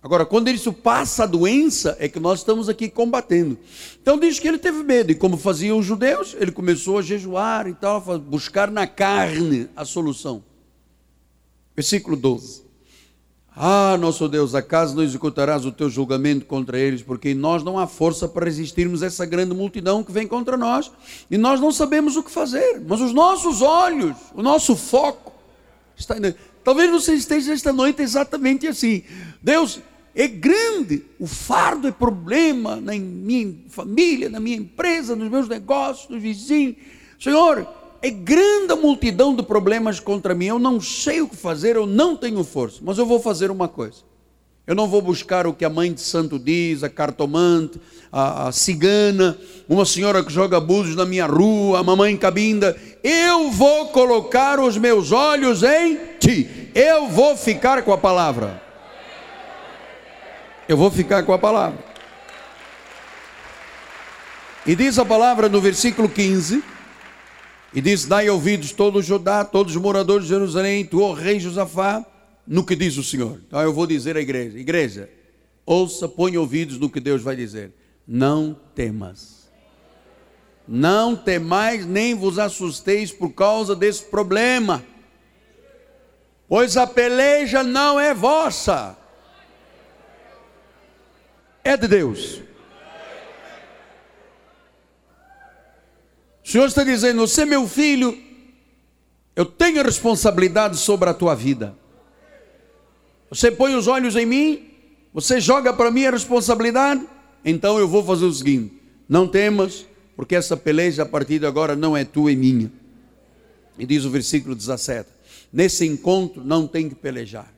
Agora, 0.09 0.25
quando 0.25 0.49
isso 0.49 0.73
passa 0.73 1.25
a 1.25 1.27
doença, 1.27 1.95
é 2.01 2.09
que 2.09 2.19
nós 2.19 2.39
estamos 2.39 2.67
aqui 2.67 2.89
combatendo. 2.89 3.59
Então 4.01 4.19
diz 4.19 4.39
que 4.39 4.49
ele 4.49 4.57
teve 4.57 4.83
medo, 4.83 5.13
e 5.13 5.15
como 5.15 5.37
faziam 5.37 5.79
os 5.79 5.85
judeus, 5.85 6.35
ele 6.41 6.51
começou 6.51 6.97
a 6.97 7.03
jejuar 7.03 7.69
e 7.69 7.75
tal, 7.75 8.03
a 8.11 8.17
buscar 8.17 8.71
na 8.71 8.87
carne 8.87 9.69
a 9.77 9.85
solução. 9.85 10.43
Versículo 11.77 12.17
12. 12.17 12.63
Ah, 13.55 13.99
nosso 14.01 14.27
Deus, 14.31 14.55
acaso 14.55 14.97
não 14.97 15.03
executarás 15.03 15.67
o 15.67 15.73
teu 15.73 15.91
julgamento 15.91 16.47
contra 16.47 16.79
eles, 16.79 17.03
porque 17.03 17.33
em 17.33 17.35
nós 17.35 17.63
não 17.63 17.79
há 17.79 17.87
força 17.87 18.27
para 18.27 18.47
resistirmos 18.47 19.03
a 19.03 19.09
essa 19.09 19.27
grande 19.27 19.55
multidão 19.55 20.03
que 20.03 20.11
vem 20.11 20.27
contra 20.27 20.57
nós, 20.57 20.91
e 21.31 21.37
nós 21.37 21.61
não 21.61 21.71
sabemos 21.71 22.17
o 22.17 22.23
que 22.23 22.31
fazer, 22.31 22.81
mas 22.81 23.03
os 23.03 23.13
nossos 23.13 23.61
olhos, 23.61 24.17
o 24.35 24.43
nosso 24.43 24.75
foco, 24.75 25.35
está 25.99 26.15
talvez 26.65 26.91
você 26.91 27.13
esteja 27.13 27.53
esta 27.53 27.75
noite 27.75 28.01
exatamente 28.01 28.67
assim. 28.67 29.03
Deus, 29.43 29.83
é 30.19 30.27
grande, 30.27 31.05
o 31.17 31.29
fardo 31.29 31.87
é 31.87 31.93
problema 31.93 32.75
na 32.75 32.93
minha 32.93 33.55
família, 33.69 34.29
na 34.29 34.41
minha 34.41 34.57
empresa, 34.57 35.15
nos 35.15 35.31
meus 35.31 35.49
negócios, 35.49 36.09
nos 36.09 36.21
vizinhos. 36.21 36.75
Senhor, 37.21 37.65
é 38.03 38.11
grande 38.11 38.73
a 38.73 38.77
multidão 38.77 39.33
de 39.33 39.45
problemas 39.45 40.01
contra 40.01 40.35
mim, 40.35 40.47
eu 40.47 40.59
não 40.59 40.81
sei 40.81 41.21
o 41.21 41.29
que 41.29 41.37
fazer, 41.37 41.77
eu 41.77 41.87
não 41.87 42.17
tenho 42.17 42.43
força, 42.43 42.81
mas 42.83 42.99
eu 42.99 43.07
vou 43.07 43.21
fazer 43.21 43.49
uma 43.49 43.69
coisa. 43.69 43.99
Eu 44.67 44.75
não 44.75 44.89
vou 44.89 45.01
buscar 45.01 45.47
o 45.47 45.55
que 45.55 45.65
a 45.65 45.71
mãe 45.71 45.93
de 45.93 46.01
santo 46.01 46.37
diz, 46.37 46.83
a 46.83 46.89
cartomante, 46.89 47.81
a, 48.11 48.49
a 48.49 48.53
cigana, 48.53 49.39
uma 49.69 49.85
senhora 49.85 50.25
que 50.25 50.33
joga 50.33 50.59
búzios 50.59 50.97
na 50.97 51.07
minha 51.07 51.27
rua, 51.27 51.79
a 51.79 51.83
mamãe 51.85 52.17
cabinda. 52.17 52.77
Eu 53.05 53.53
vou 53.53 53.87
colocar 53.91 54.59
os 54.59 54.77
meus 54.77 55.13
olhos 55.13 55.63
em 55.63 55.97
ti. 56.19 56.71
Eu 56.75 57.09
vou 57.09 57.37
ficar 57.37 57.83
com 57.83 57.93
a 57.93 57.99
palavra. 57.99 58.68
Eu 60.69 60.77
vou 60.77 60.91
ficar 60.91 61.23
com 61.23 61.33
a 61.33 61.39
palavra. 61.39 61.83
E 64.67 64.77
diz 64.77 64.99
a 64.99 65.05
palavra 65.05 65.49
no 65.49 65.63
versículo 65.63 66.11
15: 66.11 66.63
E 67.73 67.81
diz: 67.81 68.05
Dai 68.05 68.29
ouvidos 68.29 68.73
todo 68.73 69.01
Judá, 69.01 69.47
todos 69.47 69.75
os 69.75 69.81
moradores 69.81 70.25
de 70.25 70.29
Jerusalém, 70.29 70.85
tu, 70.85 71.01
ó 71.01 71.15
rei 71.15 71.41
Josafá, 71.41 72.05
no 72.47 72.63
que 72.63 72.77
diz 72.77 72.99
o 72.99 73.03
Senhor. 73.03 73.41
Então 73.47 73.63
eu 73.63 73.73
vou 73.73 73.87
dizer 73.87 74.15
à 74.19 74.21
igreja: 74.21 74.59
Igreja, 74.59 75.09
ouça, 75.65 76.07
põe 76.07 76.37
ouvidos 76.37 76.79
no 76.79 76.91
que 76.91 77.01
Deus 77.01 77.23
vai 77.23 77.35
dizer. 77.35 77.73
Não 78.07 78.55
temas. 78.75 79.49
Não 80.69 81.17
temais, 81.17 81.87
nem 81.87 82.15
vos 82.15 82.39
assusteis 82.39 83.11
por 83.11 83.31
causa 83.31 83.75
desse 83.75 84.05
problema, 84.05 84.85
pois 86.47 86.77
a 86.77 86.87
peleja 86.87 87.63
não 87.63 87.99
é 87.99 88.13
vossa, 88.13 88.98
é 91.69 91.77
de 91.77 91.87
Deus. 91.87 92.41
O 96.45 96.49
Senhor 96.49 96.67
está 96.67 96.83
dizendo: 96.83 97.21
Você, 97.21 97.45
meu 97.45 97.69
filho, 97.69 98.17
eu 99.37 99.45
tenho 99.45 99.83
responsabilidade 99.83 100.79
sobre 100.79 101.11
a 101.11 101.15
tua 101.15 101.35
vida. 101.35 101.77
Você 103.29 103.51
põe 103.51 103.75
os 103.75 103.87
olhos 103.87 104.17
em 104.17 104.25
mim, 104.25 104.71
você 105.13 105.41
joga 105.41 105.73
para 105.73 105.91
mim 105.91 106.07
a 106.07 106.11
responsabilidade, 106.11 107.07
então 107.45 107.79
eu 107.79 107.87
vou 107.87 108.03
fazer 108.03 108.25
o 108.25 108.33
seguinte: 108.33 108.73
não 109.07 109.29
temas, 109.29 109.85
porque 110.17 110.35
essa 110.35 110.57
peleja 110.57 111.03
a 111.03 111.07
partir 111.07 111.39
de 111.39 111.47
agora 111.47 111.77
não 111.77 111.95
é 111.95 112.05
tua 112.05 112.33
e 112.33 112.37
minha. 112.37 112.73
E 113.79 113.85
diz 113.85 114.07
o 114.07 114.11
versículo 114.11 114.55
17: 114.55 115.09
Nesse 115.53 115.87
encontro 115.87 116.43
não 116.43 116.67
tem 116.67 116.89
que 116.89 116.95
pelejar. 116.95 117.58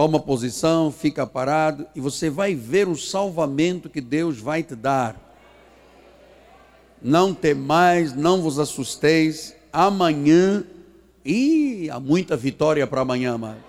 Toma 0.00 0.18
posição, 0.18 0.90
fica 0.90 1.26
parado 1.26 1.86
e 1.94 2.00
você 2.00 2.30
vai 2.30 2.54
ver 2.54 2.88
o 2.88 2.96
salvamento 2.96 3.90
que 3.90 4.00
Deus 4.00 4.38
vai 4.38 4.62
te 4.62 4.74
dar. 4.74 5.14
Não 7.02 7.34
temais, 7.34 8.14
não 8.14 8.40
vos 8.40 8.58
assusteis, 8.58 9.54
amanhã, 9.70 10.64
e 11.22 11.90
há 11.92 12.00
muita 12.00 12.34
vitória 12.34 12.86
para 12.86 13.02
amanhã, 13.02 13.34
amado. 13.34 13.62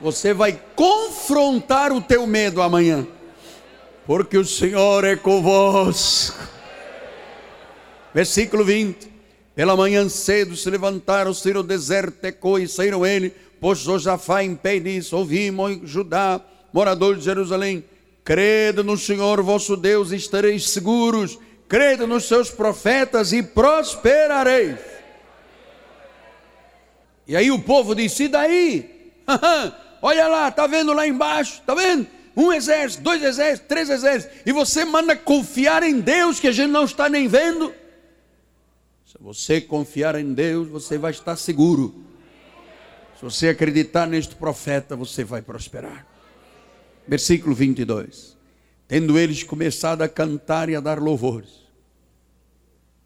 Você 0.00 0.32
vai 0.32 0.56
confrontar 0.76 1.90
o 1.90 2.00
teu 2.00 2.24
medo 2.24 2.62
amanhã, 2.62 3.04
porque 4.06 4.38
o 4.38 4.44
Senhor 4.44 5.02
é 5.02 5.16
convosco. 5.16 6.38
Versículo 8.14 8.64
20: 8.64 9.10
Pela 9.56 9.76
manhã 9.76 10.08
cedo 10.08 10.54
se 10.54 10.70
levantaram, 10.70 11.34
saíram 11.34 11.62
o 11.62 11.64
deserto, 11.64 12.20
Tecou 12.20 12.60
e 12.60 12.68
saíram 12.68 13.04
ele, 13.04 13.34
pois 13.60 13.78
Josafá 13.78 14.42
em 14.42 14.54
pé 14.54 14.78
disse: 14.78 15.14
Ouvimos, 15.14 15.80
Judá, 15.88 16.40
morador 16.72 17.16
de 17.16 17.24
Jerusalém 17.24 17.84
Crede 18.26 18.82
no 18.82 18.98
Senhor 18.98 19.40
vosso 19.40 19.76
Deus 19.76 20.10
e 20.10 20.16
estareis 20.16 20.68
seguros. 20.70 21.38
Crede 21.68 22.06
nos 22.06 22.24
seus 22.24 22.50
profetas 22.50 23.32
e 23.32 23.40
prosperareis. 23.40 24.80
E 27.24 27.36
aí 27.36 27.52
o 27.52 27.60
povo 27.60 27.94
disse: 27.94 28.24
e 28.24 28.28
daí? 28.28 29.12
Olha 30.02 30.26
lá, 30.26 30.48
está 30.48 30.66
vendo 30.66 30.92
lá 30.92 31.06
embaixo? 31.06 31.60
Está 31.60 31.72
vendo? 31.72 32.08
Um 32.36 32.52
exército, 32.52 33.04
dois 33.04 33.22
exércitos, 33.22 33.68
três 33.68 33.88
exércitos. 33.88 34.36
E 34.44 34.50
você 34.50 34.84
manda 34.84 35.14
confiar 35.14 35.84
em 35.84 36.00
Deus 36.00 36.40
que 36.40 36.48
a 36.48 36.52
gente 36.52 36.72
não 36.72 36.84
está 36.84 37.08
nem 37.08 37.28
vendo. 37.28 37.72
Se 39.06 39.16
você 39.20 39.60
confiar 39.60 40.16
em 40.16 40.34
Deus, 40.34 40.66
você 40.66 40.98
vai 40.98 41.12
estar 41.12 41.36
seguro. 41.36 41.94
Se 43.18 43.24
você 43.24 43.48
acreditar 43.48 44.06
neste 44.06 44.34
profeta, 44.34 44.94
você 44.94 45.24
vai 45.24 45.42
prosperar 45.42 46.06
versículo 47.06 47.54
22. 47.54 48.36
Tendo 48.88 49.18
eles 49.18 49.42
começado 49.42 50.02
a 50.02 50.08
cantar 50.08 50.68
e 50.68 50.76
a 50.76 50.80
dar 50.80 50.98
louvores. 50.98 51.66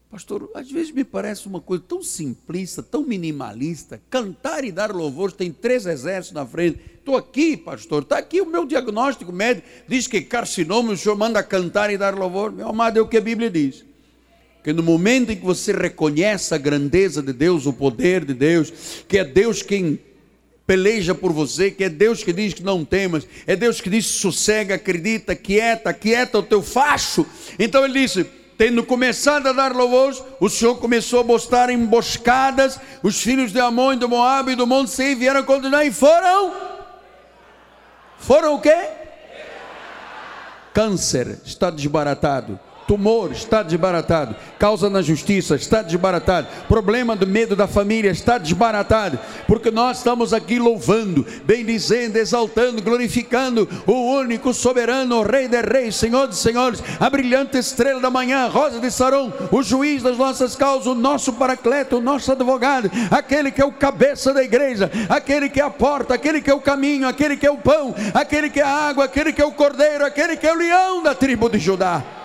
Pastor, 0.09 0.49
às 0.53 0.69
vezes 0.69 0.91
me 0.91 1.05
parece 1.05 1.47
uma 1.47 1.61
coisa 1.61 1.83
tão 1.87 2.03
simplista, 2.03 2.83
tão 2.83 3.03
minimalista. 3.03 4.01
Cantar 4.09 4.65
e 4.65 4.71
dar 4.71 4.93
louvores, 4.93 5.35
tem 5.35 5.51
três 5.51 5.85
exércitos 5.85 6.33
na 6.33 6.45
frente. 6.45 6.81
Estou 6.95 7.15
aqui, 7.15 7.55
pastor, 7.55 8.03
está 8.03 8.17
aqui 8.17 8.41
o 8.41 8.45
meu 8.45 8.65
diagnóstico 8.65 9.31
médico. 9.31 9.67
Diz 9.87 10.07
que 10.07 10.21
carcinoma, 10.21 10.91
o 10.91 10.97
senhor 10.97 11.15
manda 11.15 11.41
cantar 11.41 11.91
e 11.91 11.97
dar 11.97 12.13
louvor. 12.13 12.51
Meu 12.51 12.67
amado, 12.67 12.99
é 12.99 13.01
o 13.01 13.07
que 13.07 13.17
a 13.17 13.21
Bíblia 13.21 13.49
diz. 13.49 13.85
Que 14.63 14.71
no 14.71 14.83
momento 14.83 15.31
em 15.31 15.35
que 15.35 15.45
você 15.45 15.71
reconhece 15.71 16.53
a 16.53 16.57
grandeza 16.57 17.21
de 17.21 17.33
Deus, 17.33 17.65
o 17.65 17.73
poder 17.73 18.23
de 18.23 18.33
Deus, 18.33 18.71
que 19.07 19.17
é 19.17 19.23
Deus 19.23 19.63
quem 19.63 19.99
peleja 20.67 21.15
por 21.15 21.33
você, 21.33 21.71
que 21.71 21.83
é 21.83 21.89
Deus 21.89 22.23
que 22.23 22.31
diz 22.31 22.53
que 22.53 22.63
não 22.63 22.85
temas, 22.85 23.27
é 23.47 23.55
Deus 23.55 23.81
que 23.81 23.89
diz 23.89 24.05
sossega, 24.05 24.75
acredita, 24.75 25.35
quieta, 25.35 25.91
quieta 25.93 26.37
o 26.37 26.43
teu 26.43 26.61
facho. 26.61 27.25
Então 27.57 27.83
ele 27.83 27.99
disse: 28.01 28.23
tendo 28.55 28.83
começado 28.83 29.47
a 29.47 29.51
dar 29.51 29.75
louvores, 29.75 30.21
o 30.39 30.47
Senhor 30.47 30.75
começou 30.75 31.21
a 31.21 31.23
mostrar 31.23 31.71
emboscadas, 31.71 32.79
os 33.01 33.19
filhos 33.19 33.51
de 33.51 33.59
Amon, 33.59 33.97
do 33.97 34.07
Moab 34.07 34.51
e 34.51 34.55
do 34.55 34.67
Monte 34.67 34.91
Seir 34.91 35.17
vieram 35.17 35.43
condenar 35.43 35.85
e 35.85 35.91
foram. 35.91 36.53
Foram 38.19 38.53
o 38.53 38.61
quê? 38.61 38.77
Câncer 40.71 41.39
está 41.43 41.71
desbaratado 41.71 42.59
tumor 42.87 43.31
está 43.31 43.63
desbaratado, 43.63 44.35
causa 44.59 44.89
na 44.89 45.01
justiça 45.01 45.55
está 45.55 45.81
desbaratado, 45.81 46.47
problema 46.67 47.15
do 47.15 47.25
medo 47.25 47.55
da 47.55 47.67
família 47.67 48.11
está 48.11 48.37
desbaratado, 48.37 49.19
porque 49.47 49.71
nós 49.71 49.97
estamos 49.97 50.33
aqui 50.33 50.59
louvando, 50.59 51.25
bendizendo, 51.43 52.17
exaltando, 52.17 52.81
glorificando 52.81 53.67
o 53.85 54.17
único 54.17 54.53
soberano, 54.53 55.19
o 55.19 55.23
Rei 55.23 55.47
de 55.47 55.61
Reis, 55.61 55.95
Senhor 55.95 56.27
de 56.27 56.35
Senhores, 56.35 56.83
a 56.99 57.09
brilhante 57.09 57.57
estrela 57.57 57.99
da 57.99 58.09
manhã, 58.09 58.47
Rosa 58.47 58.79
de 58.79 58.91
Saron, 58.91 59.31
o 59.51 59.63
juiz 59.63 60.03
das 60.03 60.17
nossas 60.17 60.55
causas, 60.55 60.87
o 60.87 60.95
nosso 60.95 61.33
paracleto, 61.33 61.97
o 61.97 62.01
nosso 62.01 62.31
advogado, 62.31 62.91
aquele 63.09 63.51
que 63.51 63.61
é 63.61 63.65
o 63.65 63.71
cabeça 63.71 64.33
da 64.33 64.43
igreja, 64.43 64.91
aquele 65.09 65.49
que 65.49 65.59
é 65.59 65.63
a 65.63 65.69
porta, 65.69 66.13
aquele 66.13 66.41
que 66.41 66.49
é 66.49 66.53
o 66.53 66.61
caminho, 66.61 67.07
aquele 67.07 67.37
que 67.37 67.47
é 67.47 67.51
o 67.51 67.57
pão, 67.57 67.95
aquele 68.13 68.49
que 68.49 68.59
é 68.59 68.63
a 68.63 68.89
água, 68.89 69.05
aquele 69.05 69.33
que 69.33 69.41
é 69.41 69.45
o 69.45 69.51
cordeiro, 69.51 70.05
aquele 70.05 70.37
que 70.37 70.45
é 70.45 70.53
o 70.53 70.57
leão 70.57 71.01
da 71.01 71.15
tribo 71.15 71.49
de 71.49 71.57
Judá. 71.57 72.20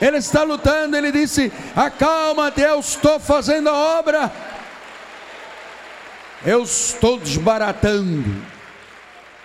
Ele 0.00 0.18
está 0.18 0.42
lutando, 0.42 0.96
ele 0.96 1.10
disse: 1.10 1.52
Acalma-te, 1.74 2.60
eu 2.60 2.80
estou 2.80 3.18
fazendo 3.18 3.68
a 3.68 3.98
obra. 3.98 4.30
Eu 6.44 6.62
estou 6.62 7.18
desbaratando. 7.18 8.42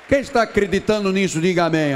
Quem 0.07 0.19
está 0.19 0.41
acreditando 0.41 1.11
nisso, 1.11 1.39
diga 1.39 1.65
amém. 1.65 1.93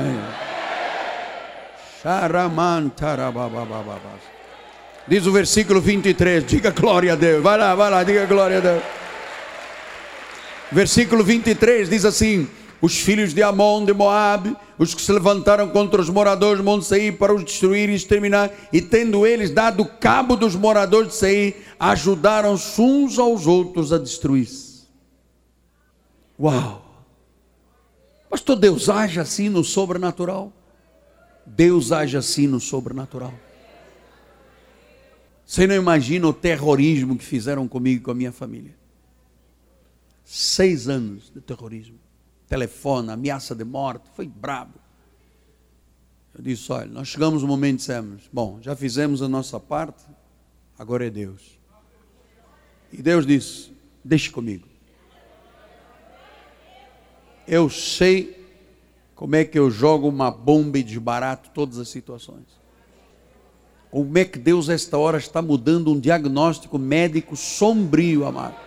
Diz 5.08 5.26
o 5.26 5.32
versículo 5.32 5.82
23, 5.82 6.46
diga 6.46 6.72
glória 6.72 7.14
a 7.14 7.16
Deus. 7.16 7.44
Vai 7.44 7.58
lá, 7.58 7.76
vai 7.76 7.90
lá, 7.90 8.04
diga 8.04 8.26
glória 8.26 8.58
a 8.58 8.62
Deus. 8.62 8.84
Versículo 10.72 11.24
23 11.24 11.90
diz 11.90 12.06
assim: 12.06 12.50
os 12.86 13.00
filhos 13.00 13.34
de 13.34 13.42
Amon, 13.42 13.84
de 13.84 13.94
Moabe, 13.94 14.56
os 14.78 14.94
que 14.94 15.02
se 15.02 15.12
levantaram 15.12 15.68
contra 15.70 16.00
os 16.00 16.08
moradores 16.08 16.60
de 16.60 16.64
Monte 16.64 16.86
Seir 16.86 17.18
para 17.18 17.34
os 17.34 17.44
destruir 17.44 17.90
e 17.90 17.96
exterminar, 17.96 18.52
e 18.72 18.80
tendo 18.80 19.26
eles 19.26 19.50
dado 19.50 19.84
cabo 19.84 20.36
dos 20.36 20.56
moradores 20.56 21.08
de 21.10 21.16
Seir, 21.16 21.56
ajudaram-se 21.80 22.80
uns 22.80 23.18
aos 23.18 23.48
outros 23.48 23.92
a 23.92 23.98
destruir-se. 23.98 24.86
Uau! 26.40 27.04
Pastor, 28.30 28.56
Deus 28.56 28.88
age 28.88 29.20
assim 29.20 29.50
no 29.50 29.64
sobrenatural? 29.64 30.54
Deus 31.44 31.92
age 31.92 32.16
assim 32.16 32.46
no 32.46 32.60
sobrenatural. 32.60 33.34
Você 35.44 35.66
não 35.66 35.74
imagina 35.74 36.28
o 36.28 36.34
terrorismo 36.34 37.18
que 37.18 37.26
fizeram 37.26 37.68
comigo 37.68 38.02
e 38.02 38.04
com 38.04 38.12
a 38.12 38.16
minha 38.16 38.32
família. 38.32 38.76
Seis 40.24 40.88
anos 40.88 41.32
de 41.34 41.42
terrorismo 41.42 42.05
telefone, 42.48 43.12
ameaça 43.12 43.56
de 43.56 43.64
morte, 43.64 44.10
foi 44.16 44.28
brabo. 44.28 44.80
Eu 46.34 46.44
disse: 46.44 46.72
olha, 46.72 46.88
nós 46.88 47.08
chegamos 47.08 47.42
no 47.42 47.48
momento 47.48 47.76
e 47.76 47.78
dissemos: 47.78 48.30
bom, 48.32 48.60
já 48.62 48.76
fizemos 48.76 49.22
a 49.22 49.28
nossa 49.28 49.60
parte, 49.60 50.04
agora 50.78 51.08
é 51.08 51.10
Deus. 51.10 51.60
E 52.92 53.02
Deus 53.02 53.26
disse: 53.26 53.72
deixe 54.04 54.30
comigo. 54.30 54.68
Eu 57.48 57.70
sei 57.70 58.44
como 59.16 59.36
é 59.36 59.46
que 59.46 59.58
eu 59.58 59.72
jogo 59.72 60.10
uma 60.10 60.30
bomba 60.30 60.78
e 60.78 60.84
desbarato 60.84 61.52
todas 61.54 61.78
as 61.78 61.90
situações. 61.90 62.46
Como 63.90 64.18
é 64.18 64.26
que 64.26 64.38
Deus, 64.38 64.68
esta 64.68 64.98
hora, 64.98 65.18
está 65.18 65.42
mudando 65.42 65.92
um 65.92 66.00
diagnóstico 66.00 66.78
médico 66.78 67.36
sombrio, 67.36 68.26
amado. 68.26 68.58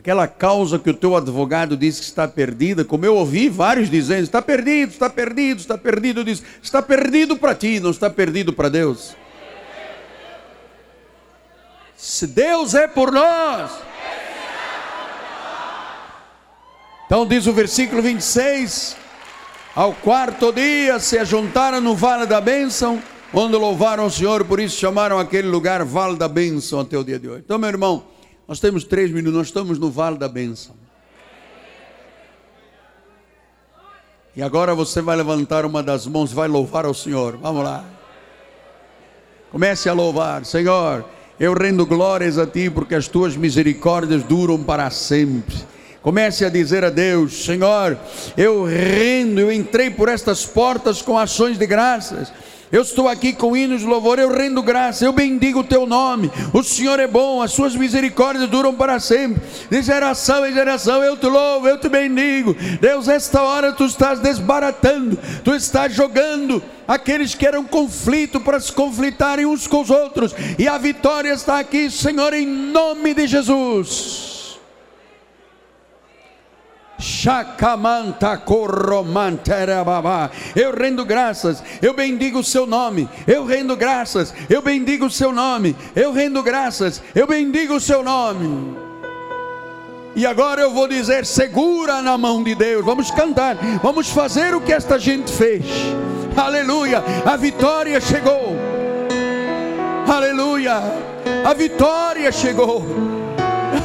Aquela 0.00 0.26
causa 0.26 0.78
que 0.78 0.88
o 0.88 0.94
teu 0.94 1.14
advogado 1.14 1.76
disse 1.76 2.00
que 2.00 2.06
está 2.06 2.26
perdida, 2.26 2.82
como 2.82 3.04
eu 3.04 3.16
ouvi 3.16 3.50
vários 3.50 3.90
dizendo, 3.90 4.22
está 4.22 4.40
perdido, 4.40 4.92
está 4.92 5.10
perdido, 5.10 5.60
está 5.60 5.76
perdido, 5.76 6.24
diz, 6.24 6.42
está 6.62 6.80
perdido 6.80 7.36
para 7.36 7.54
ti, 7.54 7.78
não 7.78 7.90
está 7.90 8.08
perdido 8.08 8.50
para 8.50 8.70
Deus. 8.70 9.14
Se 11.98 12.26
Deus 12.26 12.74
é 12.74 12.88
por 12.88 13.12
nós, 13.12 13.72
Então 17.04 17.26
diz 17.26 17.46
o 17.46 17.52
versículo 17.52 18.00
26: 18.00 18.96
Ao 19.76 19.92
quarto 19.92 20.50
dia 20.50 20.98
se 20.98 21.18
ajuntaram 21.18 21.78
no 21.78 21.94
vale 21.94 22.24
da 22.24 22.40
bênção, 22.40 23.02
onde 23.34 23.54
louvaram 23.54 24.06
o 24.06 24.10
Senhor, 24.10 24.46
por 24.46 24.60
isso 24.60 24.80
chamaram 24.80 25.18
aquele 25.18 25.48
lugar 25.48 25.84
Vale 25.84 26.16
da 26.16 26.26
Bênção 26.26 26.80
até 26.80 26.96
o 26.96 27.04
dia 27.04 27.18
de 27.18 27.28
hoje. 27.28 27.42
Então, 27.44 27.58
meu 27.58 27.68
irmão, 27.68 28.02
nós 28.50 28.58
temos 28.58 28.82
três 28.82 29.12
minutos, 29.12 29.38
nós 29.38 29.46
estamos 29.46 29.78
no 29.78 29.92
Vale 29.92 30.18
da 30.18 30.28
Bênção. 30.28 30.74
E 34.34 34.42
agora 34.42 34.74
você 34.74 35.00
vai 35.00 35.16
levantar 35.16 35.64
uma 35.64 35.84
das 35.84 36.04
mãos 36.04 36.32
vai 36.32 36.48
louvar 36.48 36.84
ao 36.84 36.92
Senhor. 36.92 37.36
Vamos 37.36 37.62
lá. 37.62 37.84
Comece 39.52 39.88
a 39.88 39.92
louvar, 39.92 40.44
Senhor. 40.44 41.04
Eu 41.38 41.54
rendo 41.54 41.86
glórias 41.86 42.38
a 42.38 42.46
Ti, 42.46 42.68
porque 42.68 42.96
as 42.96 43.06
Tuas 43.06 43.36
misericórdias 43.36 44.24
duram 44.24 44.60
para 44.60 44.90
sempre. 44.90 45.54
Comece 46.02 46.44
a 46.44 46.48
dizer 46.48 46.84
a 46.84 46.90
Deus: 46.90 47.44
Senhor, 47.44 47.96
eu 48.36 48.64
rendo, 48.64 49.38
eu 49.38 49.52
entrei 49.52 49.90
por 49.90 50.08
estas 50.08 50.44
portas 50.44 51.00
com 51.00 51.16
ações 51.16 51.56
de 51.56 51.66
graças. 51.68 52.32
Eu 52.72 52.82
estou 52.82 53.08
aqui 53.08 53.32
com 53.32 53.56
hinos 53.56 53.80
de 53.80 53.86
louvor, 53.86 54.20
eu 54.20 54.32
rendo 54.32 54.62
graça, 54.62 55.04
eu 55.04 55.12
bendigo 55.12 55.60
o 55.60 55.64
teu 55.64 55.86
nome. 55.86 56.30
O 56.52 56.62
Senhor 56.62 57.00
é 57.00 57.06
bom, 57.06 57.42
as 57.42 57.50
suas 57.50 57.74
misericórdias 57.74 58.48
duram 58.48 58.74
para 58.74 59.00
sempre. 59.00 59.42
De 59.68 59.82
geração 59.82 60.46
em 60.46 60.52
geração 60.52 61.02
eu 61.02 61.16
te 61.16 61.26
louvo, 61.26 61.66
eu 61.66 61.78
te 61.78 61.88
bendigo. 61.88 62.54
Deus, 62.80 63.08
esta 63.08 63.42
hora 63.42 63.72
tu 63.72 63.84
estás 63.84 64.20
desbaratando, 64.20 65.18
tu 65.42 65.52
estás 65.52 65.92
jogando 65.92 66.62
aqueles 66.86 67.34
que 67.34 67.44
eram 67.44 67.64
conflito 67.64 68.40
para 68.40 68.60
se 68.60 68.70
conflitarem 68.70 69.46
uns 69.46 69.66
com 69.66 69.80
os 69.80 69.90
outros. 69.90 70.32
E 70.56 70.68
a 70.68 70.78
vitória 70.78 71.32
está 71.32 71.58
aqui, 71.58 71.90
Senhor, 71.90 72.32
em 72.32 72.46
nome 72.46 73.14
de 73.14 73.26
Jesus. 73.26 74.29
Chacamanta 77.00 78.40
babá. 79.84 80.30
Eu 80.54 80.72
rendo 80.76 81.04
graças, 81.04 81.62
eu 81.80 81.94
bendigo 81.94 82.40
o 82.40 82.44
seu 82.44 82.66
nome. 82.66 83.08
Eu 83.26 83.44
rendo 83.44 83.74
graças, 83.76 84.34
eu 84.48 84.60
bendigo 84.60 85.06
o 85.06 85.10
seu 85.10 85.32
nome. 85.32 85.74
Eu 85.96 86.12
rendo 86.12 86.42
graças, 86.42 87.02
eu 87.14 87.26
bendigo 87.26 87.74
o 87.74 87.80
seu 87.80 88.02
nome. 88.02 88.76
E 90.14 90.26
agora 90.26 90.60
eu 90.60 90.72
vou 90.72 90.86
dizer: 90.86 91.24
segura 91.24 92.02
na 92.02 92.18
mão 92.18 92.42
de 92.42 92.54
Deus. 92.54 92.84
Vamos 92.84 93.10
cantar, 93.10 93.56
vamos 93.82 94.10
fazer 94.10 94.54
o 94.54 94.60
que 94.60 94.72
esta 94.72 94.98
gente 94.98 95.32
fez. 95.32 95.64
Aleluia, 96.36 97.02
a 97.24 97.36
vitória 97.36 98.00
chegou. 98.00 98.56
Aleluia, 100.06 100.82
a 101.44 101.54
vitória 101.54 102.30
chegou. 102.32 103.19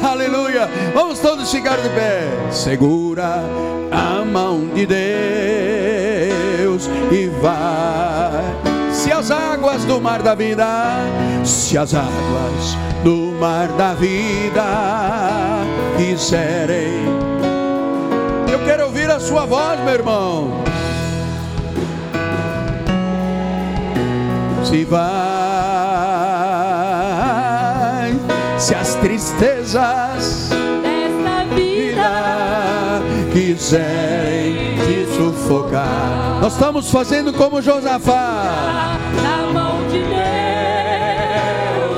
Aleluia. 0.06 0.68
Vamos 0.94 1.18
todos 1.18 1.50
ficar 1.50 1.78
de 1.78 1.88
pé. 1.88 2.28
Segura 2.52 3.42
a 3.90 4.24
mão 4.24 4.68
de 4.68 4.86
Deus 4.86 6.88
e 7.10 7.26
vai. 7.40 8.92
Se 8.92 9.10
as 9.10 9.32
águas 9.32 9.84
do 9.84 10.00
mar 10.00 10.22
da 10.22 10.34
vida, 10.34 10.64
se 11.44 11.76
as 11.76 11.92
águas 11.92 12.76
do 13.02 13.34
mar 13.38 13.66
da 13.76 13.94
vida 13.94 14.62
quiserem. 15.96 17.04
Eu 18.50 18.64
quero 18.64 18.84
ouvir 18.84 19.10
a 19.10 19.18
sua 19.18 19.44
voz, 19.44 19.80
meu 19.80 19.94
irmão. 19.94 20.62
Se 24.64 24.84
vai, 24.84 25.35
tristezas 29.06 30.50
desta 30.82 31.44
vida 31.54 33.00
quiserem 33.32 34.76
te 34.84 35.06
sufocar. 35.14 36.40
Nós 36.40 36.54
estamos 36.54 36.90
fazendo 36.90 37.32
como 37.32 37.62
Josafá. 37.62 38.98
na 39.22 39.52
mão 39.52 39.86
de 39.86 40.02
Deus 40.02 40.14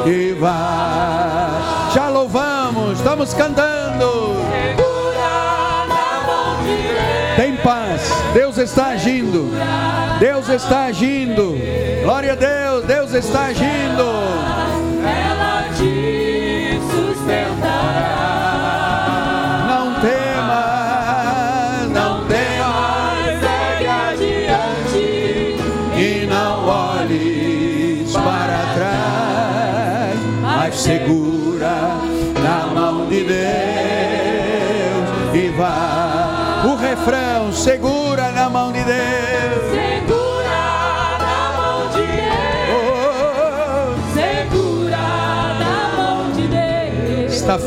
E 0.06 0.34
vai. 0.34 1.94
Já 1.94 2.10
louvamos, 2.10 2.98
estamos 2.98 3.32
cantando. 3.32 4.36
Tem 7.36 7.56
paz. 7.56 8.12
Deus 8.34 8.58
está 8.58 8.88
agindo. 8.88 9.50
Deus 10.20 10.46
está 10.50 10.84
agindo. 10.86 11.56
Glória 12.02 12.32
a 12.32 12.36
Deus. 12.36 12.84
Deus 12.84 13.14
está 13.14 13.46
agindo. 13.46 14.02
ela 15.06 15.47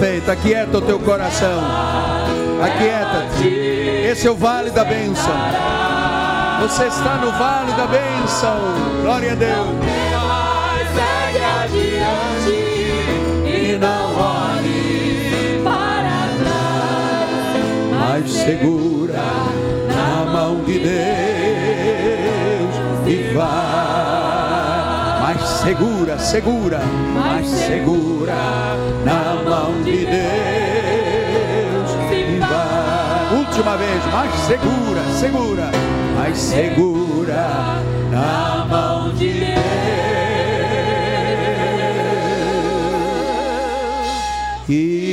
Feito, 0.02 0.32
aquieta 0.32 0.80
o 0.80 0.82
teu 0.82 0.97
coração, 0.97 1.62
aquieta-te. 2.60 3.47
Esse 3.47 4.26
é 4.28 4.32
o 4.32 4.36
vale 4.36 4.72
da 4.72 4.84
bênção. 4.84 5.32
Você 6.60 6.88
está 6.88 7.18
no 7.18 7.32
vale 7.34 7.72
da 7.74 7.86
bênção. 7.86 8.58
Glória 9.04 9.34
a 9.34 9.36
Deus. 9.36 9.68
E 13.45 13.78
não 13.80 14.16
olhe 14.16 15.62
para 15.64 16.30
trás, 16.41 17.30
mas 17.99 18.32
segura 18.32 19.22
na 19.88 20.26
mão 20.32 20.64
de 20.64 20.80
Deus 20.80 20.89
e 23.06 23.34
vai. 23.36 23.71
Segura, 25.62 26.18
segura, 26.18 26.80
mas 27.14 27.47
segura 27.47 28.34
na 29.05 29.36
mão 29.47 29.84
de 29.84 30.05
Deus. 30.05 30.18
E 32.12 32.39
vai. 32.39 33.38
Última 33.38 33.78
vez, 33.78 34.03
mas 34.12 34.34
segura, 34.41 35.03
segura, 35.20 35.70
mas 36.18 36.38
segura 36.39 37.80
na 38.09 38.66
mão 38.68 39.14
de 39.14 39.34
Deus. 39.34 39.62
E 44.68 45.11